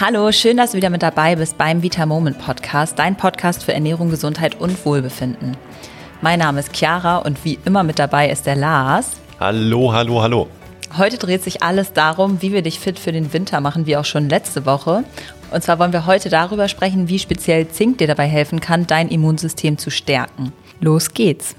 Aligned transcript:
Hallo, 0.00 0.30
schön, 0.30 0.56
dass 0.56 0.70
du 0.70 0.76
wieder 0.76 0.90
mit 0.90 1.02
dabei 1.02 1.34
bist 1.34 1.58
beim 1.58 1.82
Vita 1.82 2.06
Moment 2.06 2.38
Podcast, 2.38 2.96
dein 3.00 3.16
Podcast 3.16 3.64
für 3.64 3.72
Ernährung, 3.74 4.10
Gesundheit 4.10 4.60
und 4.60 4.84
Wohlbefinden. 4.86 5.56
Mein 6.20 6.38
Name 6.38 6.60
ist 6.60 6.72
Chiara 6.72 7.18
und 7.18 7.44
wie 7.44 7.58
immer 7.64 7.82
mit 7.82 7.98
dabei 7.98 8.30
ist 8.30 8.46
der 8.46 8.54
Lars. 8.54 9.16
Hallo, 9.40 9.92
hallo, 9.92 10.22
hallo. 10.22 10.46
Heute 10.96 11.18
dreht 11.18 11.42
sich 11.42 11.64
alles 11.64 11.94
darum, 11.94 12.40
wie 12.42 12.52
wir 12.52 12.62
dich 12.62 12.78
fit 12.78 12.96
für 12.96 13.10
den 13.10 13.32
Winter 13.32 13.60
machen, 13.60 13.86
wie 13.86 13.96
auch 13.96 14.04
schon 14.04 14.28
letzte 14.28 14.66
Woche. 14.66 15.02
Und 15.50 15.64
zwar 15.64 15.80
wollen 15.80 15.92
wir 15.92 16.06
heute 16.06 16.28
darüber 16.28 16.68
sprechen, 16.68 17.08
wie 17.08 17.18
speziell 17.18 17.66
Zink 17.66 17.98
dir 17.98 18.06
dabei 18.06 18.28
helfen 18.28 18.60
kann, 18.60 18.86
dein 18.86 19.08
Immunsystem 19.08 19.78
zu 19.78 19.90
stärken. 19.90 20.52
Los 20.80 21.12
geht's! 21.12 21.56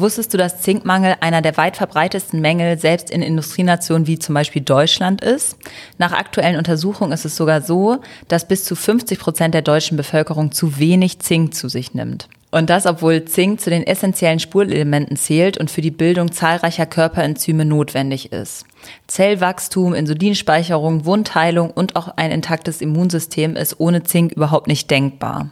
Wusstest 0.00 0.32
du, 0.32 0.38
dass 0.38 0.62
Zinkmangel 0.62 1.16
einer 1.20 1.42
der 1.42 1.58
weit 1.58 1.76
verbreitetsten 1.76 2.40
Mängel 2.40 2.78
selbst 2.78 3.10
in 3.10 3.20
Industrienationen 3.20 4.06
wie 4.06 4.18
zum 4.18 4.34
Beispiel 4.34 4.62
Deutschland 4.62 5.20
ist? 5.20 5.58
Nach 5.98 6.12
aktuellen 6.12 6.56
Untersuchungen 6.56 7.12
ist 7.12 7.26
es 7.26 7.36
sogar 7.36 7.60
so, 7.60 7.98
dass 8.26 8.48
bis 8.48 8.64
zu 8.64 8.74
50 8.74 9.18
Prozent 9.18 9.52
der 9.52 9.60
deutschen 9.60 9.98
Bevölkerung 9.98 10.52
zu 10.52 10.78
wenig 10.78 11.18
Zink 11.18 11.54
zu 11.54 11.68
sich 11.68 11.92
nimmt. 11.92 12.28
Und 12.50 12.70
das, 12.70 12.86
obwohl 12.86 13.26
Zink 13.26 13.60
zu 13.60 13.68
den 13.68 13.86
essentiellen 13.86 14.40
Spurelementen 14.40 15.16
zählt 15.16 15.58
und 15.58 15.70
für 15.70 15.82
die 15.82 15.90
Bildung 15.90 16.32
zahlreicher 16.32 16.86
Körperenzyme 16.86 17.66
notwendig 17.66 18.32
ist. 18.32 18.64
Zellwachstum, 19.06 19.92
Insulinspeicherung, 19.92 21.04
Wundheilung 21.04 21.70
und 21.70 21.94
auch 21.94 22.08
ein 22.16 22.30
intaktes 22.30 22.80
Immunsystem 22.80 23.54
ist 23.54 23.78
ohne 23.78 24.02
Zink 24.02 24.32
überhaupt 24.32 24.66
nicht 24.66 24.90
denkbar. 24.90 25.50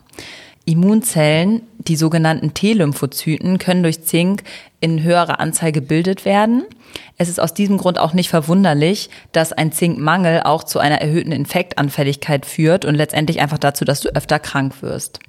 Immunzellen, 0.69 1.63
die 1.79 1.97
sogenannten 1.97 2.53
T-Lymphozyten, 2.53 3.57
können 3.57 3.83
durch 3.83 4.05
Zink 4.05 4.43
in 4.81 5.03
höherer 5.03 5.41
Anzahl 5.41 5.73
gebildet 5.73 6.27
werden. 6.27 6.65
Es 7.17 7.31
ist 7.31 7.41
aus 7.41 7.55
diesem 7.55 7.79
Grund 7.79 7.99
auch 7.99 8.13
nicht 8.13 8.29
verwunderlich, 8.29 9.09
dass 9.33 9.55
ein 9.55 9.73
Zinkmangel 9.73 10.43
auch 10.43 10.63
zu 10.63 10.79
einer 10.79 11.01
erhöhten 11.01 11.33
Infektanfälligkeit 11.33 12.45
führt 12.45 12.85
und 12.85 12.97
letztendlich 12.97 13.41
einfach 13.41 13.57
dazu, 13.57 13.87
dass 13.87 14.03
du 14.03 14.15
öfter 14.15 14.39
krank 14.39 14.83
wirst. 14.83 15.21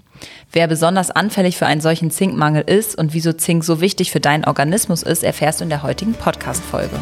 Wer 0.52 0.68
besonders 0.68 1.09
anfällig 1.09 1.58
für 1.58 1.68
einen 1.68 1.80
solchen 1.80 2.12
Zinkmangel 2.12 2.64
ist 2.64 2.98
und 2.98 3.14
wieso 3.14 3.31
Zink 3.31 3.64
so 3.64 3.80
wichtig 3.80 4.12
für 4.12 4.20
deinen 4.20 4.44
Organismus 4.44 5.03
ist, 5.03 5.24
erfährst 5.24 5.62
du 5.62 5.64
in 5.64 5.70
der 5.70 5.84
heutigen 5.84 6.16
Podcast-Folge. 6.16 7.00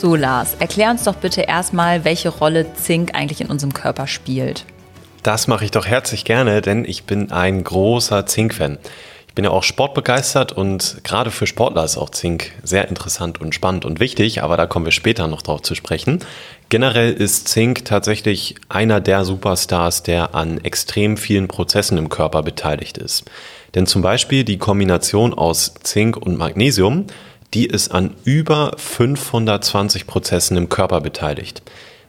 So, 0.00 0.16
Lars, 0.16 0.54
erklär 0.58 0.92
uns 0.92 1.04
doch 1.04 1.16
bitte 1.16 1.42
erstmal, 1.42 2.06
welche 2.06 2.30
Rolle 2.30 2.72
Zink 2.72 3.10
eigentlich 3.12 3.42
in 3.42 3.48
unserem 3.48 3.74
Körper 3.74 4.06
spielt. 4.06 4.64
Das 5.22 5.46
mache 5.46 5.66
ich 5.66 5.72
doch 5.72 5.84
herzlich 5.84 6.24
gerne, 6.24 6.62
denn 6.62 6.86
ich 6.86 7.04
bin 7.04 7.30
ein 7.30 7.62
großer 7.62 8.24
Zink-Fan. 8.24 8.78
Ich 9.28 9.34
bin 9.34 9.44
ja 9.44 9.50
auch 9.50 9.62
sportbegeistert 9.62 10.52
und 10.52 11.04
gerade 11.04 11.30
für 11.30 11.46
Sportler 11.46 11.84
ist 11.84 11.98
auch 11.98 12.08
Zink 12.08 12.52
sehr 12.62 12.88
interessant 12.88 13.42
und 13.42 13.54
spannend 13.54 13.84
und 13.84 14.00
wichtig, 14.00 14.42
aber 14.42 14.56
da 14.56 14.64
kommen 14.64 14.86
wir 14.86 14.92
später 14.92 15.28
noch 15.28 15.42
drauf 15.42 15.60
zu 15.60 15.74
sprechen. 15.74 16.20
Generell 16.70 17.12
ist 17.12 17.48
Zink 17.48 17.84
tatsächlich 17.84 18.54
einer 18.70 19.02
der 19.02 19.26
Superstars, 19.26 20.02
der 20.02 20.34
an 20.34 20.64
extrem 20.64 21.18
vielen 21.18 21.46
Prozessen 21.46 21.98
im 21.98 22.08
Körper 22.08 22.42
beteiligt 22.42 22.96
ist. 22.96 23.24
Denn 23.74 23.86
zum 23.86 24.00
Beispiel 24.00 24.44
die 24.44 24.56
Kombination 24.56 25.34
aus 25.34 25.74
Zink 25.82 26.16
und 26.16 26.38
Magnesium 26.38 27.04
die 27.54 27.66
ist 27.66 27.92
an 27.92 28.14
über 28.24 28.72
520 28.76 30.06
Prozessen 30.06 30.56
im 30.56 30.68
Körper 30.68 31.00
beteiligt. 31.00 31.62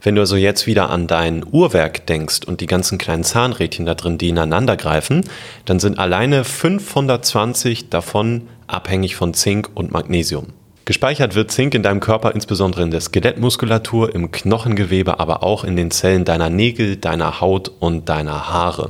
Wenn 0.04 0.16
du 0.16 0.22
also 0.22 0.36
jetzt 0.36 0.66
wieder 0.66 0.90
an 0.90 1.06
dein 1.06 1.46
Uhrwerk 1.50 2.08
denkst 2.08 2.42
und 2.46 2.62
die 2.62 2.66
ganzen 2.66 2.98
kleinen 2.98 3.24
Zahnrädchen 3.24 3.86
da 3.86 3.94
drin, 3.94 4.18
die 4.18 4.30
ineinander 4.30 4.76
greifen, 4.76 5.24
dann 5.66 5.80
sind 5.80 6.00
alleine 6.00 6.44
520 6.44 7.90
davon 7.90 8.48
abhängig 8.66 9.16
von 9.16 9.34
Zink 9.34 9.70
und 9.76 9.92
Magnesium. 9.92 10.48
Gespeichert 10.86 11.36
wird 11.36 11.52
Zink 11.52 11.76
in 11.76 11.84
deinem 11.84 12.00
Körper 12.00 12.34
insbesondere 12.34 12.82
in 12.82 12.90
der 12.90 13.02
Skelettmuskulatur, 13.02 14.16
im 14.16 14.32
Knochengewebe, 14.32 15.20
aber 15.20 15.44
auch 15.44 15.64
in 15.64 15.76
den 15.76 15.92
Zellen 15.92 16.26
deiner 16.26 16.50
Nägel, 16.50 16.98
deiner 16.98 17.40
Haut 17.40 17.72
und 17.80 18.10
deiner 18.10 18.50
Haare. 18.50 18.90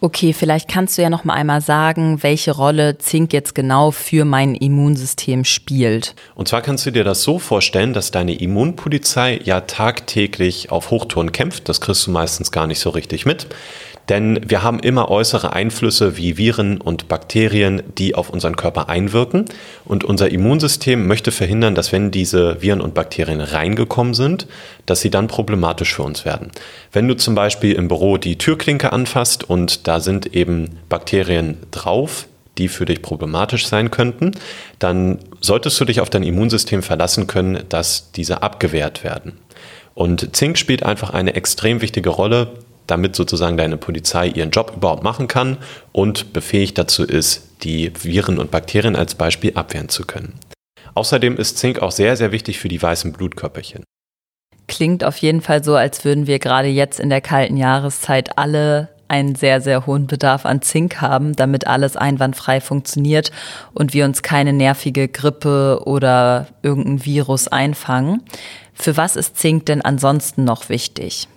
Okay, 0.00 0.32
vielleicht 0.34 0.68
kannst 0.68 0.98
du 0.98 1.02
ja 1.02 1.08
noch 1.08 1.24
mal 1.24 1.34
einmal 1.34 1.62
sagen, 1.62 2.22
welche 2.22 2.52
Rolle 2.52 2.98
Zink 2.98 3.32
jetzt 3.32 3.54
genau 3.54 3.90
für 3.90 4.24
mein 4.26 4.54
Immunsystem 4.54 5.44
spielt. 5.44 6.14
Und 6.34 6.48
zwar 6.48 6.60
kannst 6.60 6.84
du 6.84 6.90
dir 6.90 7.02
das 7.02 7.22
so 7.22 7.38
vorstellen, 7.38 7.94
dass 7.94 8.10
deine 8.10 8.34
Immunpolizei 8.34 9.40
ja 9.42 9.62
tagtäglich 9.62 10.70
auf 10.70 10.90
Hochtouren 10.90 11.32
kämpft. 11.32 11.68
Das 11.68 11.80
kriegst 11.80 12.06
du 12.06 12.10
meistens 12.10 12.52
gar 12.52 12.66
nicht 12.66 12.80
so 12.80 12.90
richtig 12.90 13.24
mit. 13.24 13.46
Denn 14.08 14.40
wir 14.46 14.62
haben 14.62 14.78
immer 14.78 15.10
äußere 15.10 15.52
Einflüsse 15.52 16.16
wie 16.16 16.36
Viren 16.36 16.80
und 16.80 17.08
Bakterien, 17.08 17.82
die 17.98 18.14
auf 18.14 18.30
unseren 18.30 18.56
Körper 18.56 18.88
einwirken. 18.88 19.46
Und 19.84 20.04
unser 20.04 20.30
Immunsystem 20.30 21.06
möchte 21.06 21.32
verhindern, 21.32 21.74
dass 21.74 21.92
wenn 21.92 22.10
diese 22.10 22.62
Viren 22.62 22.80
und 22.80 22.94
Bakterien 22.94 23.40
reingekommen 23.40 24.14
sind, 24.14 24.46
dass 24.86 25.00
sie 25.00 25.10
dann 25.10 25.26
problematisch 25.26 25.94
für 25.94 26.04
uns 26.04 26.24
werden. 26.24 26.52
Wenn 26.92 27.08
du 27.08 27.14
zum 27.14 27.34
Beispiel 27.34 27.72
im 27.72 27.88
Büro 27.88 28.16
die 28.16 28.38
Türklinke 28.38 28.92
anfasst 28.92 29.48
und 29.48 29.88
da 29.88 29.98
sind 29.98 30.34
eben 30.34 30.78
Bakterien 30.88 31.56
drauf, 31.72 32.26
die 32.58 32.68
für 32.68 32.84
dich 32.84 33.02
problematisch 33.02 33.66
sein 33.66 33.90
könnten, 33.90 34.32
dann 34.78 35.18
solltest 35.40 35.78
du 35.80 35.84
dich 35.84 36.00
auf 36.00 36.10
dein 36.10 36.22
Immunsystem 36.22 36.82
verlassen 36.82 37.26
können, 37.26 37.64
dass 37.68 38.12
diese 38.12 38.42
abgewehrt 38.42 39.04
werden. 39.04 39.32
Und 39.94 40.36
Zink 40.36 40.58
spielt 40.58 40.82
einfach 40.82 41.10
eine 41.10 41.34
extrem 41.34 41.80
wichtige 41.80 42.10
Rolle 42.10 42.48
damit 42.86 43.16
sozusagen 43.16 43.56
deine 43.56 43.76
Polizei 43.76 44.28
ihren 44.28 44.50
Job 44.50 44.72
überhaupt 44.76 45.02
machen 45.02 45.28
kann 45.28 45.58
und 45.92 46.32
befähigt 46.32 46.78
dazu 46.78 47.04
ist, 47.04 47.42
die 47.62 47.92
Viren 48.02 48.38
und 48.38 48.50
Bakterien 48.50 48.96
als 48.96 49.14
Beispiel 49.14 49.52
abwehren 49.54 49.88
zu 49.88 50.04
können. 50.04 50.34
Außerdem 50.94 51.36
ist 51.36 51.58
Zink 51.58 51.80
auch 51.80 51.92
sehr, 51.92 52.16
sehr 52.16 52.32
wichtig 52.32 52.58
für 52.58 52.68
die 52.68 52.80
weißen 52.80 53.12
Blutkörperchen. 53.12 53.84
Klingt 54.68 55.04
auf 55.04 55.16
jeden 55.18 55.42
Fall 55.42 55.62
so, 55.62 55.76
als 55.76 56.04
würden 56.04 56.26
wir 56.26 56.38
gerade 56.38 56.68
jetzt 56.68 56.98
in 56.98 57.10
der 57.10 57.20
kalten 57.20 57.56
Jahreszeit 57.56 58.38
alle 58.38 58.88
einen 59.08 59.34
sehr, 59.36 59.60
sehr 59.60 59.86
hohen 59.86 60.06
Bedarf 60.06 60.44
an 60.46 60.62
Zink 60.62 61.00
haben, 61.00 61.36
damit 61.36 61.66
alles 61.66 61.96
einwandfrei 61.96 62.60
funktioniert 62.60 63.30
und 63.72 63.94
wir 63.94 64.04
uns 64.04 64.22
keine 64.22 64.52
nervige 64.52 65.06
Grippe 65.08 65.82
oder 65.84 66.48
irgendein 66.62 67.04
Virus 67.04 67.46
einfangen. 67.46 68.22
Für 68.74 68.96
was 68.96 69.16
ist 69.16 69.36
Zink 69.36 69.66
denn 69.66 69.82
ansonsten 69.82 70.44
noch 70.44 70.68
wichtig? 70.68 71.28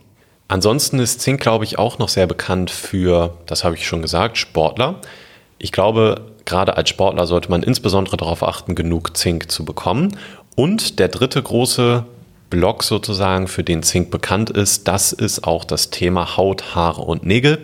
Ansonsten 0.49 0.97
ist 0.97 1.21
Zink, 1.21 1.39
glaube 1.39 1.63
ich, 1.63 1.77
auch 1.77 1.99
noch 1.99 2.09
sehr 2.09 2.25
bekannt 2.25 2.71
für, 2.71 3.37
das 3.45 3.63
habe 3.63 3.75
ich 3.75 3.85
schon 3.87 4.01
gesagt, 4.01 4.35
Sportler. 4.35 4.95
Ich 5.59 5.71
glaube, 5.71 6.21
gerade 6.45 6.75
als 6.75 6.89
Sportler 6.89 7.27
sollte 7.27 7.51
man 7.51 7.61
insbesondere 7.61 8.17
darauf 8.17 8.41
achten, 8.41 8.73
genug 8.73 9.15
Zink 9.15 9.51
zu 9.51 9.63
bekommen. 9.63 10.17
Und 10.55 10.97
der 10.97 11.09
dritte 11.09 11.41
große 11.41 12.03
Block 12.49 12.83
sozusagen, 12.83 13.47
für 13.47 13.63
den 13.63 13.83
Zink 13.83 14.09
bekannt 14.09 14.49
ist, 14.49 14.87
das 14.87 15.13
ist 15.13 15.43
auch 15.43 15.65
das 15.65 15.91
Thema 15.91 16.35
Haut, 16.35 16.73
Haare 16.73 17.03
und 17.03 17.23
Nägel 17.23 17.59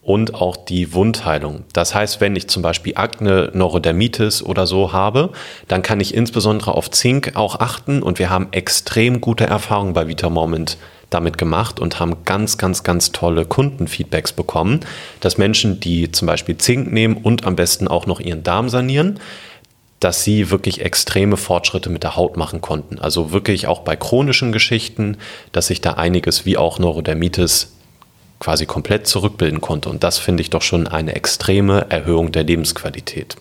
und 0.00 0.34
auch 0.34 0.56
die 0.56 0.94
Wundheilung. 0.94 1.64
Das 1.72 1.92
heißt, 1.92 2.20
wenn 2.20 2.36
ich 2.36 2.46
zum 2.48 2.62
Beispiel 2.62 2.92
Akne, 2.94 3.50
Neurodermitis 3.52 4.44
oder 4.44 4.68
so 4.68 4.92
habe, 4.92 5.30
dann 5.66 5.82
kann 5.82 5.98
ich 5.98 6.14
insbesondere 6.14 6.74
auf 6.74 6.88
Zink 6.92 7.32
auch 7.34 7.58
achten 7.58 8.00
und 8.00 8.20
wir 8.20 8.30
haben 8.30 8.46
extrem 8.52 9.20
gute 9.20 9.44
Erfahrungen 9.44 9.92
bei 9.92 10.06
Vitamoment 10.06 10.78
damit 11.10 11.38
gemacht 11.38 11.80
und 11.80 12.00
haben 12.00 12.24
ganz, 12.24 12.58
ganz, 12.58 12.82
ganz 12.82 13.12
tolle 13.12 13.44
Kundenfeedbacks 13.44 14.32
bekommen, 14.32 14.80
dass 15.20 15.38
Menschen, 15.38 15.80
die 15.80 16.12
zum 16.12 16.26
Beispiel 16.26 16.58
Zink 16.58 16.92
nehmen 16.92 17.16
und 17.16 17.46
am 17.46 17.56
besten 17.56 17.88
auch 17.88 18.06
noch 18.06 18.20
ihren 18.20 18.42
Darm 18.42 18.68
sanieren, 18.68 19.18
dass 20.00 20.22
sie 20.22 20.50
wirklich 20.50 20.82
extreme 20.82 21.36
Fortschritte 21.36 21.90
mit 21.90 22.02
der 22.02 22.16
Haut 22.16 22.36
machen 22.36 22.60
konnten. 22.60 22.98
Also 22.98 23.32
wirklich 23.32 23.66
auch 23.66 23.80
bei 23.80 23.96
chronischen 23.96 24.52
Geschichten, 24.52 25.16
dass 25.52 25.68
sich 25.68 25.80
da 25.80 25.94
einiges 25.94 26.46
wie 26.46 26.56
auch 26.56 26.78
Neurodermitis 26.78 27.72
quasi 28.38 28.66
komplett 28.66 29.06
zurückbilden 29.08 29.60
konnte. 29.60 29.88
Und 29.88 30.04
das 30.04 30.18
finde 30.18 30.42
ich 30.42 30.50
doch 30.50 30.62
schon 30.62 30.86
eine 30.86 31.16
extreme 31.16 31.86
Erhöhung 31.90 32.30
der 32.30 32.44
Lebensqualität. 32.44 33.36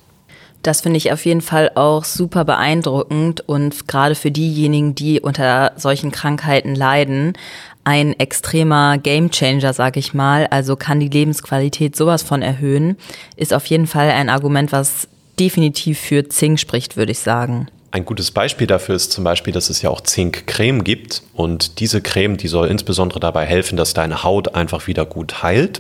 Das 0.68 0.82
finde 0.82 0.98
ich 0.98 1.14
auf 1.14 1.26
jeden 1.26 1.40
Fall 1.40 1.72
auch 1.76 2.04
super 2.04 2.44
beeindruckend 2.44 3.40
und 3.48 3.88
gerade 3.88 4.16
für 4.16 4.32
diejenigen, 4.32 4.96
die 4.96 5.22
unter 5.22 5.72
solchen 5.78 6.12
Krankheiten 6.12 6.76
leiden, 6.76 7.38
ein 7.86 8.20
extremer 8.20 8.98
Gamechanger, 8.98 9.72
sag 9.72 9.96
ich 9.96 10.14
mal. 10.14 10.46
Also 10.48 10.76
kann 10.76 11.00
die 11.00 11.08
Lebensqualität 11.08 11.96
sowas 11.96 12.22
von 12.22 12.42
erhöhen, 12.42 12.98
ist 13.38 13.54
auf 13.54 13.66
jeden 13.68 13.88
Fall 13.88 14.10
ein 14.10 14.28
Argument, 14.28 14.74
was 14.74 15.08
definitiv 15.40 16.00
für 16.00 16.28
Zink 16.28 16.60
spricht, 16.60 16.98
würde 16.98 17.14
ich 17.14 17.20
sagen. 17.20 17.70
Ein 17.92 18.04
gutes 18.04 18.32
Beispiel 18.32 18.68
dafür 18.68 18.96
ist 18.96 19.14
zum 19.14 19.24
Beispiel, 19.24 19.54
dass 19.54 19.70
es 19.70 19.82
ja 19.82 19.90
auch 19.90 20.02
Zinkcreme 20.02 20.84
gibt 20.84 21.24
und 21.34 21.80
diese 21.80 22.02
Creme, 22.02 22.36
die 22.36 22.50
soll 22.50 22.68
insbesondere 22.68 23.22
dabei 23.22 23.46
helfen, 23.46 23.78
dass 23.78 23.94
deine 23.94 24.24
Haut 24.24 24.54
einfach 24.54 24.88
wieder 24.88 25.06
gut 25.06 25.42
heilt 25.42 25.80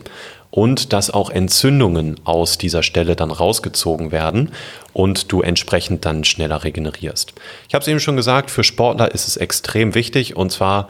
und 0.51 0.93
dass 0.93 1.11
auch 1.11 1.29
Entzündungen 1.29 2.19
aus 2.23 2.57
dieser 2.57 2.83
Stelle 2.83 3.15
dann 3.15 3.31
rausgezogen 3.31 4.11
werden 4.11 4.51
und 4.93 5.31
du 5.31 5.41
entsprechend 5.41 6.05
dann 6.05 6.23
schneller 6.23 6.63
regenerierst. 6.63 7.33
Ich 7.67 7.73
habe 7.73 7.81
es 7.81 7.87
eben 7.87 7.99
schon 7.99 8.15
gesagt, 8.15 8.49
für 8.51 8.63
Sportler 8.63 9.13
ist 9.13 9.27
es 9.27 9.37
extrem 9.37 9.95
wichtig 9.95 10.35
und 10.35 10.51
zwar 10.51 10.87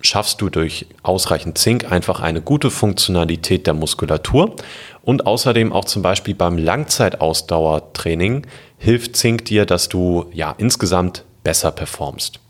schaffst 0.00 0.40
du 0.40 0.50
durch 0.50 0.86
ausreichend 1.02 1.58
Zink 1.58 1.90
einfach 1.90 2.20
eine 2.20 2.40
gute 2.40 2.70
Funktionalität 2.70 3.66
der 3.66 3.74
Muskulatur 3.74 4.54
und 5.02 5.26
außerdem 5.26 5.72
auch 5.72 5.84
zum 5.84 6.02
Beispiel 6.02 6.34
beim 6.34 6.58
Langzeitausdauertraining 6.58 8.46
hilft 8.78 9.16
Zink 9.16 9.44
dir, 9.46 9.66
dass 9.66 9.88
du 9.88 10.26
ja 10.32 10.54
insgesamt 10.58 11.24
besser 11.42 11.72
performst. 11.72 12.40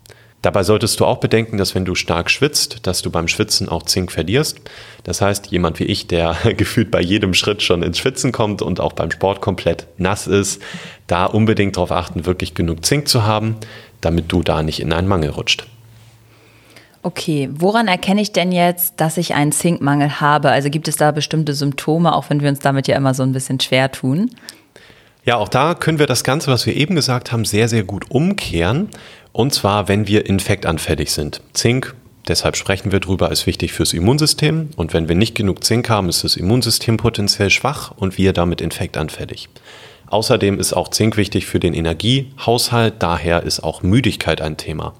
Dabei 0.43 0.63
solltest 0.63 0.99
du 0.99 1.05
auch 1.05 1.17
bedenken, 1.17 1.57
dass 1.57 1.73
wenn 1.73 1.85
du 1.85 1.95
stark 1.95 2.29
schwitzt, 2.29 2.85
dass 2.85 3.01
du 3.01 3.09
beim 3.09 3.27
Schwitzen 3.27 3.69
auch 3.69 3.83
Zink 3.83 4.11
verlierst. 4.11 4.61
Das 5.03 5.19
heißt, 5.21 5.47
jemand 5.47 5.79
wie 5.79 5.85
ich, 5.85 6.07
der 6.07 6.35
gefühlt 6.57 6.91
bei 6.91 7.01
jedem 7.01 7.33
Schritt 7.33 7.63
schon 7.63 7.81
ins 7.81 7.97
Schwitzen 7.97 8.31
kommt 8.31 8.61
und 8.61 8.79
auch 8.79 8.93
beim 8.93 9.09
Sport 9.09 9.41
komplett 9.41 9.87
nass 9.97 10.27
ist, 10.27 10.61
da 11.07 11.25
unbedingt 11.25 11.77
darauf 11.77 11.91
achten, 11.91 12.25
wirklich 12.25 12.53
genug 12.53 12.85
Zink 12.85 13.07
zu 13.07 13.23
haben, 13.23 13.57
damit 14.01 14.31
du 14.31 14.43
da 14.43 14.61
nicht 14.61 14.79
in 14.79 14.93
einen 14.93 15.07
Mangel 15.07 15.31
rutscht. 15.31 15.65
Okay, 17.01 17.49
woran 17.53 17.87
erkenne 17.87 18.21
ich 18.21 18.33
denn 18.33 18.51
jetzt, 18.51 18.95
dass 18.97 19.17
ich 19.17 19.33
einen 19.33 19.51
Zinkmangel 19.51 20.19
habe? 20.19 20.51
Also 20.51 20.69
gibt 20.69 20.87
es 20.87 20.97
da 20.97 21.11
bestimmte 21.11 21.53
Symptome, 21.53 22.13
auch 22.13 22.29
wenn 22.29 22.41
wir 22.41 22.49
uns 22.49 22.59
damit 22.59 22.87
ja 22.87 22.97
immer 22.97 23.13
so 23.13 23.23
ein 23.23 23.31
bisschen 23.31 23.59
schwer 23.59 23.91
tun? 23.91 24.29
Ja, 25.23 25.35
auch 25.35 25.49
da 25.49 25.73
können 25.73 25.99
wir 25.99 26.05
das 26.05 26.23
Ganze, 26.23 26.51
was 26.51 26.65
wir 26.65 26.75
eben 26.75 26.95
gesagt 26.95 27.31
haben, 27.31 27.43
sehr, 27.43 27.67
sehr 27.67 27.83
gut 27.83 28.09
umkehren. 28.09 28.89
Und 29.37 29.53
zwar, 29.53 29.87
wenn 29.87 30.07
wir 30.07 30.25
infektanfällig 30.25 31.11
sind. 31.11 31.41
Zink, 31.53 31.93
deshalb 32.27 32.57
sprechen 32.57 32.91
wir 32.91 32.99
drüber, 32.99 33.31
ist 33.31 33.45
wichtig 33.45 33.71
fürs 33.71 33.93
Immunsystem. 33.93 34.69
Und 34.77 34.95
wenn 34.95 35.07
wir 35.07 35.15
nicht 35.15 35.35
genug 35.35 35.63
Zink 35.63 35.91
haben, 35.91 36.09
ist 36.09 36.23
das 36.23 36.37
Immunsystem 36.37 36.97
potenziell 36.97 37.51
schwach 37.51 37.91
und 37.95 38.17
wir 38.17 38.33
damit 38.33 38.61
infektanfällig. 38.61 39.47
Außerdem 40.07 40.59
ist 40.59 40.73
auch 40.73 40.87
Zink 40.87 41.17
wichtig 41.17 41.45
für 41.45 41.59
den 41.59 41.75
Energiehaushalt, 41.75 42.95
daher 42.97 43.43
ist 43.43 43.59
auch 43.59 43.83
Müdigkeit 43.83 44.41
ein 44.41 44.57
Thema. 44.57 44.95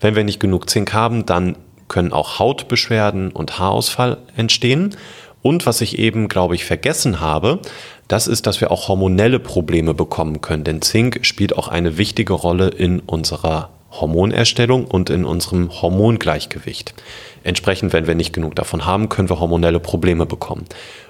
Wenn 0.00 0.16
wir 0.16 0.24
nicht 0.24 0.40
genug 0.40 0.70
Zink 0.70 0.94
haben, 0.94 1.26
dann 1.26 1.54
können 1.86 2.14
auch 2.14 2.38
Hautbeschwerden 2.38 3.32
und 3.32 3.58
Haarausfall 3.58 4.16
entstehen. 4.34 4.96
Und 5.42 5.66
was 5.66 5.82
ich 5.82 5.98
eben, 5.98 6.28
glaube 6.28 6.54
ich, 6.54 6.64
vergessen 6.64 7.20
habe, 7.20 7.60
das 8.08 8.26
ist, 8.26 8.46
dass 8.46 8.60
wir 8.60 8.70
auch 8.70 8.88
hormonelle 8.88 9.38
Probleme 9.38 9.94
bekommen 9.94 10.40
können. 10.40 10.64
Denn 10.64 10.82
Zink 10.82 11.20
spielt 11.22 11.56
auch 11.56 11.68
eine 11.68 11.96
wichtige 11.96 12.34
Rolle 12.34 12.68
in 12.68 13.00
unserer 13.00 13.70
Hormonerstellung 13.90 14.86
und 14.86 15.10
in 15.10 15.24
unserem 15.24 15.70
Hormongleichgewicht. 15.70 16.94
Entsprechend, 17.44 17.92
wenn 17.92 18.06
wir 18.06 18.14
nicht 18.14 18.32
genug 18.32 18.56
davon 18.56 18.84
haben, 18.84 19.08
können 19.08 19.28
wir 19.28 19.40
hormonelle 19.40 19.80
Probleme 19.80 20.26
bekommen. 20.26 20.64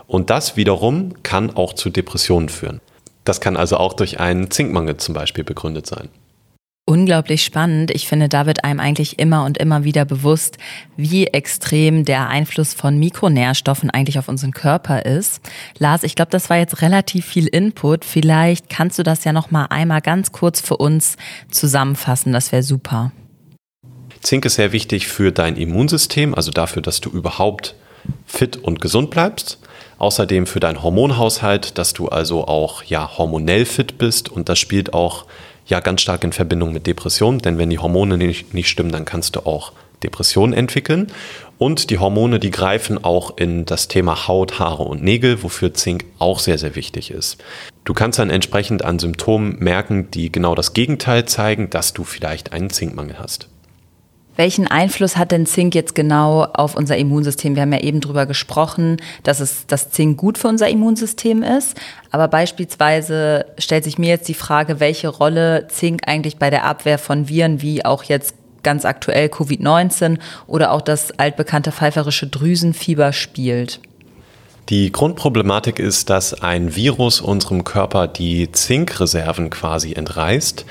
Und 0.07 0.31
das 0.31 0.57
wiederum 0.57 1.23
kann 1.23 1.57
auch 1.57 1.73
zu 1.73 1.91
Depressionen 1.91 2.49
führen. 2.49 2.81
Das 3.25 3.41
kann 3.41 3.57
also 3.57 3.79
auch 3.79 3.95
durch 3.95 4.21
einen 4.21 4.51
Zinkmangel 4.51 4.99
zum 4.99 5.15
Beispiel 5.15 5.45
begründet 5.45 5.87
sein. 5.87 6.11
Unglaublich 6.87 7.43
spannend. 7.43 7.91
Ich 7.93 8.07
finde, 8.07 8.29
da 8.29 8.45
wird 8.45 8.63
einem 8.63 8.79
eigentlich 8.79 9.19
immer 9.19 9.47
und 9.47 9.57
immer 9.57 9.85
wieder 9.85 10.05
bewusst, 10.05 10.59
wie 10.99 11.29
extrem 11.29 12.05
der 12.05 12.29
Einfluss 12.29 12.75
von 12.75 12.99
Mikronährstoffen 12.99 13.89
eigentlich 13.89 14.19
auf 14.19 14.29
unseren 14.29 14.53
Körper 14.53 15.07
ist. 15.07 15.41
Lars, 15.79 16.03
ich 16.03 16.15
glaube, 16.15 16.31
das 16.31 16.51
war 16.51 16.59
jetzt 16.59 16.83
relativ 16.83 17.25
viel 17.25 17.47
Input. 17.47 18.05
Vielleicht 18.05 18.69
kannst 18.69 18.99
du 18.99 19.03
das 19.03 19.25
ja 19.25 19.33
noch 19.33 19.51
mal 19.51 19.65
einmal 19.71 20.03
ganz 20.03 20.31
kurz 20.33 20.61
für 20.61 20.77
uns 20.77 21.17
zusammenfassen. 21.51 22.35
Das 22.35 22.53
wäre 22.53 22.63
super. 22.63 23.13
Zink 24.21 24.45
ist 24.45 24.57
sehr 24.57 24.73
wichtig 24.73 25.09
für 25.09 25.33
dein 25.33 25.57
Immunsystem, 25.57 26.35
also 26.35 26.51
dafür, 26.51 26.83
dass 26.83 27.01
du 27.01 27.09
überhaupt 27.09 27.77
fit 28.27 28.59
und 28.59 28.83
gesund 28.83 29.09
bleibst. 29.09 29.59
Außerdem 29.97 30.47
für 30.47 30.61
deinen 30.61 30.83
Hormonhaushalt, 30.83 31.79
dass 31.79 31.95
du 31.95 32.09
also 32.09 32.47
auch 32.47 32.83
ja 32.83 33.17
hormonell 33.17 33.65
fit 33.65 33.97
bist 33.97 34.29
und 34.29 34.51
das 34.51 34.59
spielt 34.59 34.93
auch 34.93 35.25
ja 35.67 35.81
ganz 35.81 36.03
stark 36.03 36.25
in 36.25 36.33
Verbindung 36.33 36.73
mit 36.73 36.87
Depressionen, 36.87 37.41
denn 37.41 37.59
wenn 37.59 37.71
die 37.71 37.79
Hormone 37.79 38.19
nicht, 38.19 38.55
nicht 38.55 38.69
stimmen, 38.69 38.93
dann 38.93 39.05
kannst 39.05 39.37
du 39.37 39.47
auch 39.47 39.73
Depressionen 40.03 40.53
entwickeln. 40.53 41.09
Und 41.57 41.91
die 41.91 41.99
Hormone, 41.99 42.39
die 42.39 42.51
greifen 42.51 43.03
auch 43.03 43.37
in 43.37 43.65
das 43.65 43.89
Thema 43.89 44.29
Haut, 44.29 44.59
Haare 44.59 44.83
und 44.83 45.03
Nägel, 45.03 45.43
wofür 45.43 45.73
Zink 45.73 46.05
auch 46.19 46.39
sehr, 46.39 46.59
sehr 46.59 46.75
wichtig 46.75 47.11
ist. 47.11 47.43
Du 47.85 47.95
kannst 47.95 48.19
dann 48.19 48.31
entsprechend 48.31 48.85
an 48.85 48.99
Symptomen 48.99 49.57
merken, 49.59 50.11
die 50.11 50.33
genau 50.33 50.55
das 50.55 50.73
Gegenteil 50.73 51.27
zeigen, 51.27 51.71
dass 51.71 51.93
du 51.93 52.05
vielleicht 52.05 52.53
einen 52.53 52.71
Zinkmangel 52.71 53.19
hast. 53.19 53.49
Welchen 54.37 54.67
Einfluss 54.67 55.17
hat 55.17 55.31
denn 55.31 55.47
Zink 55.47 55.75
jetzt 55.75 55.95
genau 55.95 56.43
auf 56.43 56.75
unser 56.75 56.97
Immunsystem? 56.97 57.55
Wir 57.55 57.63
haben 57.63 57.73
ja 57.73 57.81
eben 57.81 58.01
drüber 58.01 58.27
gesprochen, 58.27 58.97
dass 59.23 59.39
es 59.39 59.67
das 59.69 59.91
Zink 59.91 60.19
gut 60.19 60.39
für 60.39 60.49
unser 60.49 60.69
Immunsystem 60.69 61.45
ist. 61.45 61.81
Aber 62.11 62.27
beispielsweise 62.27 63.47
stellt 63.59 63.85
sich 63.85 63.97
mir 63.97 64.09
jetzt 64.09 64.29
die 64.29 64.35
Frage, 64.35 64.81
welche 64.81 65.09
Rolle 65.09 65.69
Zink 65.69 66.09
eigentlich 66.09 66.39
bei 66.39 66.51
der 66.51 66.65
Abwehr 66.65 66.99
von 66.99 67.29
Viren 67.29 67.63
wie 67.63 67.85
auch 67.85 68.03
jetzt 68.03 68.35
ganz 68.65 68.85
aktuell 68.85 69.29
Covid-19 69.29 70.19
oder 70.49 70.73
auch 70.73 70.81
das 70.81 71.17
altbekannte 71.19 71.71
pfeiferische 71.71 72.27
Drüsenfieber 72.27 73.13
spielt. 73.13 73.79
Die 74.71 74.91
Grundproblematik 74.91 75.79
ist, 75.79 76.09
dass 76.09 76.41
ein 76.43 76.75
Virus 76.75 77.21
unserem 77.21 77.65
Körper 77.65 78.09
die 78.09 78.51
Zinkreserven 78.51 79.51
quasi 79.51 79.93
entreißt. 79.93 80.65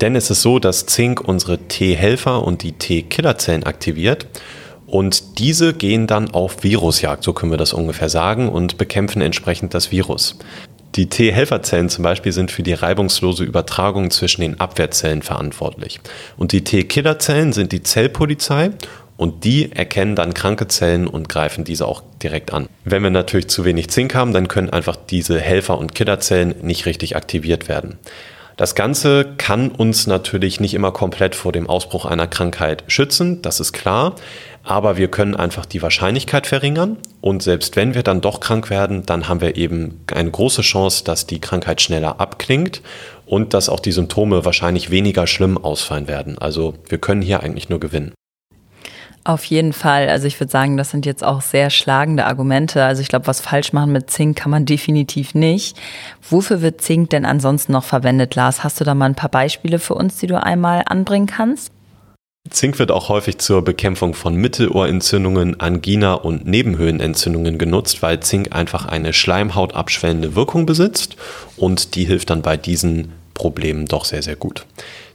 Denn 0.00 0.16
es 0.16 0.30
ist 0.30 0.42
so, 0.42 0.58
dass 0.58 0.86
Zink 0.86 1.20
unsere 1.20 1.58
T-Helfer 1.58 2.42
und 2.42 2.62
die 2.62 2.72
T-Killerzellen 2.72 3.64
aktiviert. 3.64 4.26
Und 4.86 5.38
diese 5.38 5.74
gehen 5.74 6.06
dann 6.06 6.30
auf 6.32 6.62
Virusjagd, 6.62 7.24
so 7.24 7.32
können 7.32 7.52
wir 7.52 7.58
das 7.58 7.72
ungefähr 7.72 8.08
sagen, 8.08 8.48
und 8.48 8.78
bekämpfen 8.78 9.20
entsprechend 9.20 9.74
das 9.74 9.90
Virus. 9.90 10.38
Die 10.94 11.08
T-Helferzellen 11.08 11.90
zum 11.90 12.04
Beispiel 12.04 12.32
sind 12.32 12.50
für 12.50 12.62
die 12.62 12.72
reibungslose 12.72 13.44
Übertragung 13.44 14.10
zwischen 14.10 14.40
den 14.40 14.60
Abwehrzellen 14.60 15.22
verantwortlich. 15.22 16.00
Und 16.36 16.52
die 16.52 16.64
T-Killerzellen 16.64 17.52
sind 17.52 17.72
die 17.72 17.82
Zellpolizei 17.82 18.70
und 19.16 19.44
die 19.44 19.72
erkennen 19.72 20.14
dann 20.14 20.34
kranke 20.34 20.68
Zellen 20.68 21.06
und 21.06 21.28
greifen 21.28 21.64
diese 21.64 21.86
auch 21.86 22.02
direkt 22.22 22.52
an. 22.52 22.68
Wenn 22.84 23.02
wir 23.02 23.10
natürlich 23.10 23.48
zu 23.48 23.64
wenig 23.64 23.88
Zink 23.88 24.14
haben, 24.14 24.32
dann 24.32 24.48
können 24.48 24.70
einfach 24.70 24.96
diese 24.96 25.38
Helfer- 25.38 25.78
und 25.78 25.94
Killerzellen 25.94 26.54
nicht 26.62 26.86
richtig 26.86 27.16
aktiviert 27.16 27.68
werden. 27.68 27.98
Das 28.56 28.74
Ganze 28.74 29.34
kann 29.36 29.68
uns 29.68 30.06
natürlich 30.06 30.60
nicht 30.60 30.72
immer 30.72 30.90
komplett 30.90 31.34
vor 31.34 31.52
dem 31.52 31.68
Ausbruch 31.68 32.06
einer 32.06 32.26
Krankheit 32.26 32.84
schützen, 32.86 33.42
das 33.42 33.60
ist 33.60 33.74
klar, 33.74 34.14
aber 34.62 34.96
wir 34.96 35.08
können 35.08 35.36
einfach 35.36 35.66
die 35.66 35.82
Wahrscheinlichkeit 35.82 36.46
verringern 36.46 36.96
und 37.20 37.42
selbst 37.42 37.76
wenn 37.76 37.94
wir 37.94 38.02
dann 38.02 38.22
doch 38.22 38.40
krank 38.40 38.70
werden, 38.70 39.04
dann 39.04 39.28
haben 39.28 39.42
wir 39.42 39.56
eben 39.56 40.00
eine 40.10 40.30
große 40.30 40.62
Chance, 40.62 41.04
dass 41.04 41.26
die 41.26 41.38
Krankheit 41.38 41.82
schneller 41.82 42.18
abklingt 42.18 42.80
und 43.26 43.52
dass 43.52 43.68
auch 43.68 43.80
die 43.80 43.92
Symptome 43.92 44.46
wahrscheinlich 44.46 44.90
weniger 44.90 45.26
schlimm 45.26 45.58
ausfallen 45.58 46.08
werden. 46.08 46.38
Also 46.38 46.74
wir 46.88 46.96
können 46.96 47.20
hier 47.20 47.42
eigentlich 47.42 47.68
nur 47.68 47.78
gewinnen. 47.78 48.14
Auf 49.26 49.44
jeden 49.46 49.72
Fall. 49.72 50.08
Also 50.08 50.28
ich 50.28 50.38
würde 50.38 50.52
sagen, 50.52 50.76
das 50.76 50.92
sind 50.92 51.04
jetzt 51.04 51.24
auch 51.24 51.40
sehr 51.40 51.68
schlagende 51.70 52.26
Argumente. 52.26 52.84
Also 52.84 53.02
ich 53.02 53.08
glaube, 53.08 53.26
was 53.26 53.40
falsch 53.40 53.72
machen 53.72 53.90
mit 53.90 54.08
Zink 54.08 54.36
kann 54.38 54.52
man 54.52 54.66
definitiv 54.66 55.34
nicht. 55.34 55.76
Wofür 56.30 56.62
wird 56.62 56.80
Zink 56.80 57.10
denn 57.10 57.26
ansonsten 57.26 57.72
noch 57.72 57.82
verwendet, 57.82 58.36
Lars? 58.36 58.62
Hast 58.62 58.80
du 58.80 58.84
da 58.84 58.94
mal 58.94 59.06
ein 59.06 59.16
paar 59.16 59.28
Beispiele 59.28 59.80
für 59.80 59.94
uns, 59.94 60.18
die 60.18 60.28
du 60.28 60.40
einmal 60.40 60.84
anbringen 60.86 61.26
kannst? 61.26 61.72
Zink 62.50 62.78
wird 62.78 62.92
auch 62.92 63.08
häufig 63.08 63.38
zur 63.38 63.64
Bekämpfung 63.64 64.14
von 64.14 64.36
Mittelohrentzündungen, 64.36 65.58
Angina 65.58 66.14
und 66.14 66.46
Nebenhöhlenentzündungen 66.46 67.58
genutzt, 67.58 68.02
weil 68.02 68.20
Zink 68.20 68.54
einfach 68.54 68.86
eine 68.86 69.12
schleimhautabschwellende 69.12 70.36
Wirkung 70.36 70.66
besitzt 70.66 71.16
und 71.56 71.96
die 71.96 72.04
hilft 72.04 72.30
dann 72.30 72.42
bei 72.42 72.56
diesen 72.56 73.10
Problemen 73.34 73.86
doch 73.86 74.04
sehr, 74.04 74.22
sehr 74.22 74.36
gut. 74.36 74.66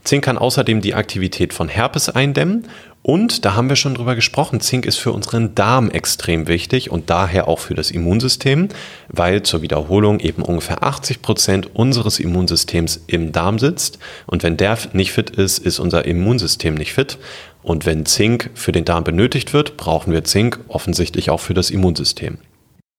Zink 0.04 0.26
kann 0.26 0.38
außerdem 0.38 0.82
die 0.82 0.96
Aktivität 0.96 1.54
von 1.54 1.70
Herpes 1.70 2.10
eindämmen 2.10 2.68
und 3.04 3.46
da 3.46 3.56
haben 3.56 3.68
wir 3.68 3.76
schon 3.76 3.96
drüber 3.96 4.14
gesprochen, 4.14 4.62
Zink 4.62 4.86
ist 4.86 4.98
für 4.98 5.12
unseren 5.12 5.56
Darm 5.56 5.90
extrem 5.90 6.48
wichtig 6.48 6.92
und 6.92 7.10
daher 7.10 7.48
auch 7.48 7.58
für 7.58 7.74
das 7.74 7.90
Immunsystem, 7.90 8.70
weil 9.08 9.42
zur 9.42 9.64
Wiederholung 9.64 10.20
eben 10.20 10.44
ungefähr 10.44 10.84
80 10.84 11.24
Prozent 11.24 11.76
unseres 11.76 12.20
Immunsystems 12.20 13.04
im 13.08 13.32
Darm 13.32 13.58
sitzt. 13.58 13.98
Und 14.28 14.44
wenn 14.44 14.56
der 14.56 14.78
nicht 14.94 15.14
fit 15.14 15.32
ist, 15.32 15.58
ist 15.58 15.80
unser 15.80 16.06
Immunsystem 16.06 16.76
nicht 16.76 16.94
fit. 16.94 17.18
Und 17.64 17.88
wenn 17.88 18.06
Zink 18.06 18.52
für 18.54 18.72
den 18.72 18.86
Darm 18.86 19.04
benötigt 19.04 19.52
wird, 19.52 19.78
brauchen 19.78 20.14
wir 20.14 20.24
Zink 20.24 20.60
offensichtlich 20.68 21.32
auch 21.32 21.40
für 21.40 21.56
das 21.56 21.72
Immunsystem. 21.72 22.38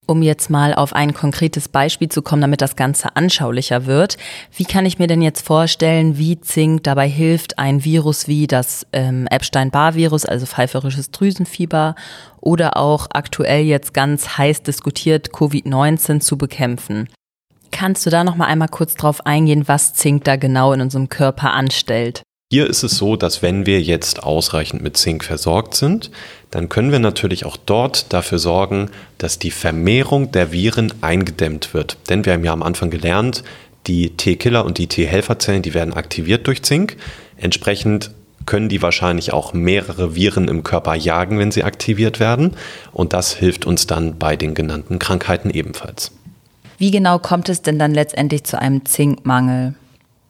Um 0.05 0.21
jetzt 0.21 0.49
mal 0.49 0.73
auf 0.73 0.93
ein 0.93 1.13
konkretes 1.13 1.69
Beispiel 1.69 2.09
zu 2.09 2.21
kommen, 2.21 2.41
damit 2.41 2.61
das 2.61 2.75
Ganze 2.75 3.15
anschaulicher 3.15 3.85
wird. 3.85 4.17
Wie 4.55 4.65
kann 4.65 4.85
ich 4.85 4.99
mir 4.99 5.07
denn 5.07 5.21
jetzt 5.21 5.45
vorstellen, 5.45 6.17
wie 6.17 6.41
Zink 6.41 6.83
dabei 6.83 7.07
hilft, 7.07 7.57
ein 7.57 7.85
Virus 7.85 8.27
wie 8.27 8.47
das 8.47 8.85
ähm, 8.91 9.27
Epstein-Barr-Virus, 9.27 10.25
also 10.25 10.45
pfeiferisches 10.45 11.11
Drüsenfieber 11.11 11.95
oder 12.41 12.75
auch 12.75 13.07
aktuell 13.13 13.63
jetzt 13.63 13.93
ganz 13.93 14.37
heiß 14.37 14.63
diskutiert 14.63 15.29
Covid-19 15.29 16.19
zu 16.19 16.37
bekämpfen? 16.37 17.07
Kannst 17.71 18.05
du 18.05 18.09
da 18.09 18.23
noch 18.23 18.35
mal 18.35 18.45
einmal 18.45 18.67
kurz 18.67 18.95
drauf 18.95 19.25
eingehen, 19.25 19.67
was 19.67 19.93
Zink 19.93 20.25
da 20.25 20.35
genau 20.35 20.73
in 20.73 20.81
unserem 20.81 21.07
Körper 21.07 21.53
anstellt? 21.53 22.23
Hier 22.51 22.69
ist 22.69 22.83
es 22.83 22.97
so, 22.97 23.15
dass 23.15 23.41
wenn 23.41 23.65
wir 23.65 23.81
jetzt 23.81 24.21
ausreichend 24.21 24.83
mit 24.83 24.95
Zink 24.95 25.23
versorgt 25.23 25.73
sind, 25.73 26.11
dann 26.51 26.69
können 26.69 26.91
wir 26.91 26.99
natürlich 26.99 27.45
auch 27.45 27.57
dort 27.57 28.13
dafür 28.13 28.37
sorgen, 28.37 28.91
dass 29.17 29.39
die 29.39 29.49
Vermehrung 29.49 30.31
der 30.31 30.51
Viren 30.51 30.93
eingedämmt 31.01 31.73
wird. 31.73 31.97
Denn 32.09 32.25
wir 32.25 32.33
haben 32.33 32.43
ja 32.43 32.53
am 32.53 32.61
Anfang 32.61 32.91
gelernt, 32.91 33.43
die 33.87 34.11
T-Killer 34.11 34.65
und 34.65 34.77
die 34.77 34.85
T-Helferzellen, 34.85 35.63
die 35.63 35.73
werden 35.73 35.95
aktiviert 35.95 36.45
durch 36.45 36.61
Zink. 36.61 36.97
Entsprechend 37.37 38.11
können 38.45 38.69
die 38.69 38.81
wahrscheinlich 38.81 39.33
auch 39.33 39.53
mehrere 39.53 40.15
Viren 40.15 40.47
im 40.47 40.63
Körper 40.63 40.95
jagen, 40.95 41.39
wenn 41.39 41.51
sie 41.51 41.63
aktiviert 41.63 42.19
werden. 42.19 42.51
Und 42.91 43.13
das 43.13 43.33
hilft 43.33 43.65
uns 43.65 43.87
dann 43.87 44.19
bei 44.19 44.35
den 44.35 44.53
genannten 44.53 44.99
Krankheiten 44.99 45.49
ebenfalls. 45.49 46.11
Wie 46.77 46.91
genau 46.91 47.19
kommt 47.19 47.49
es 47.49 47.61
denn 47.61 47.79
dann 47.79 47.93
letztendlich 47.93 48.43
zu 48.43 48.59
einem 48.59 48.85
Zinkmangel? 48.85 49.75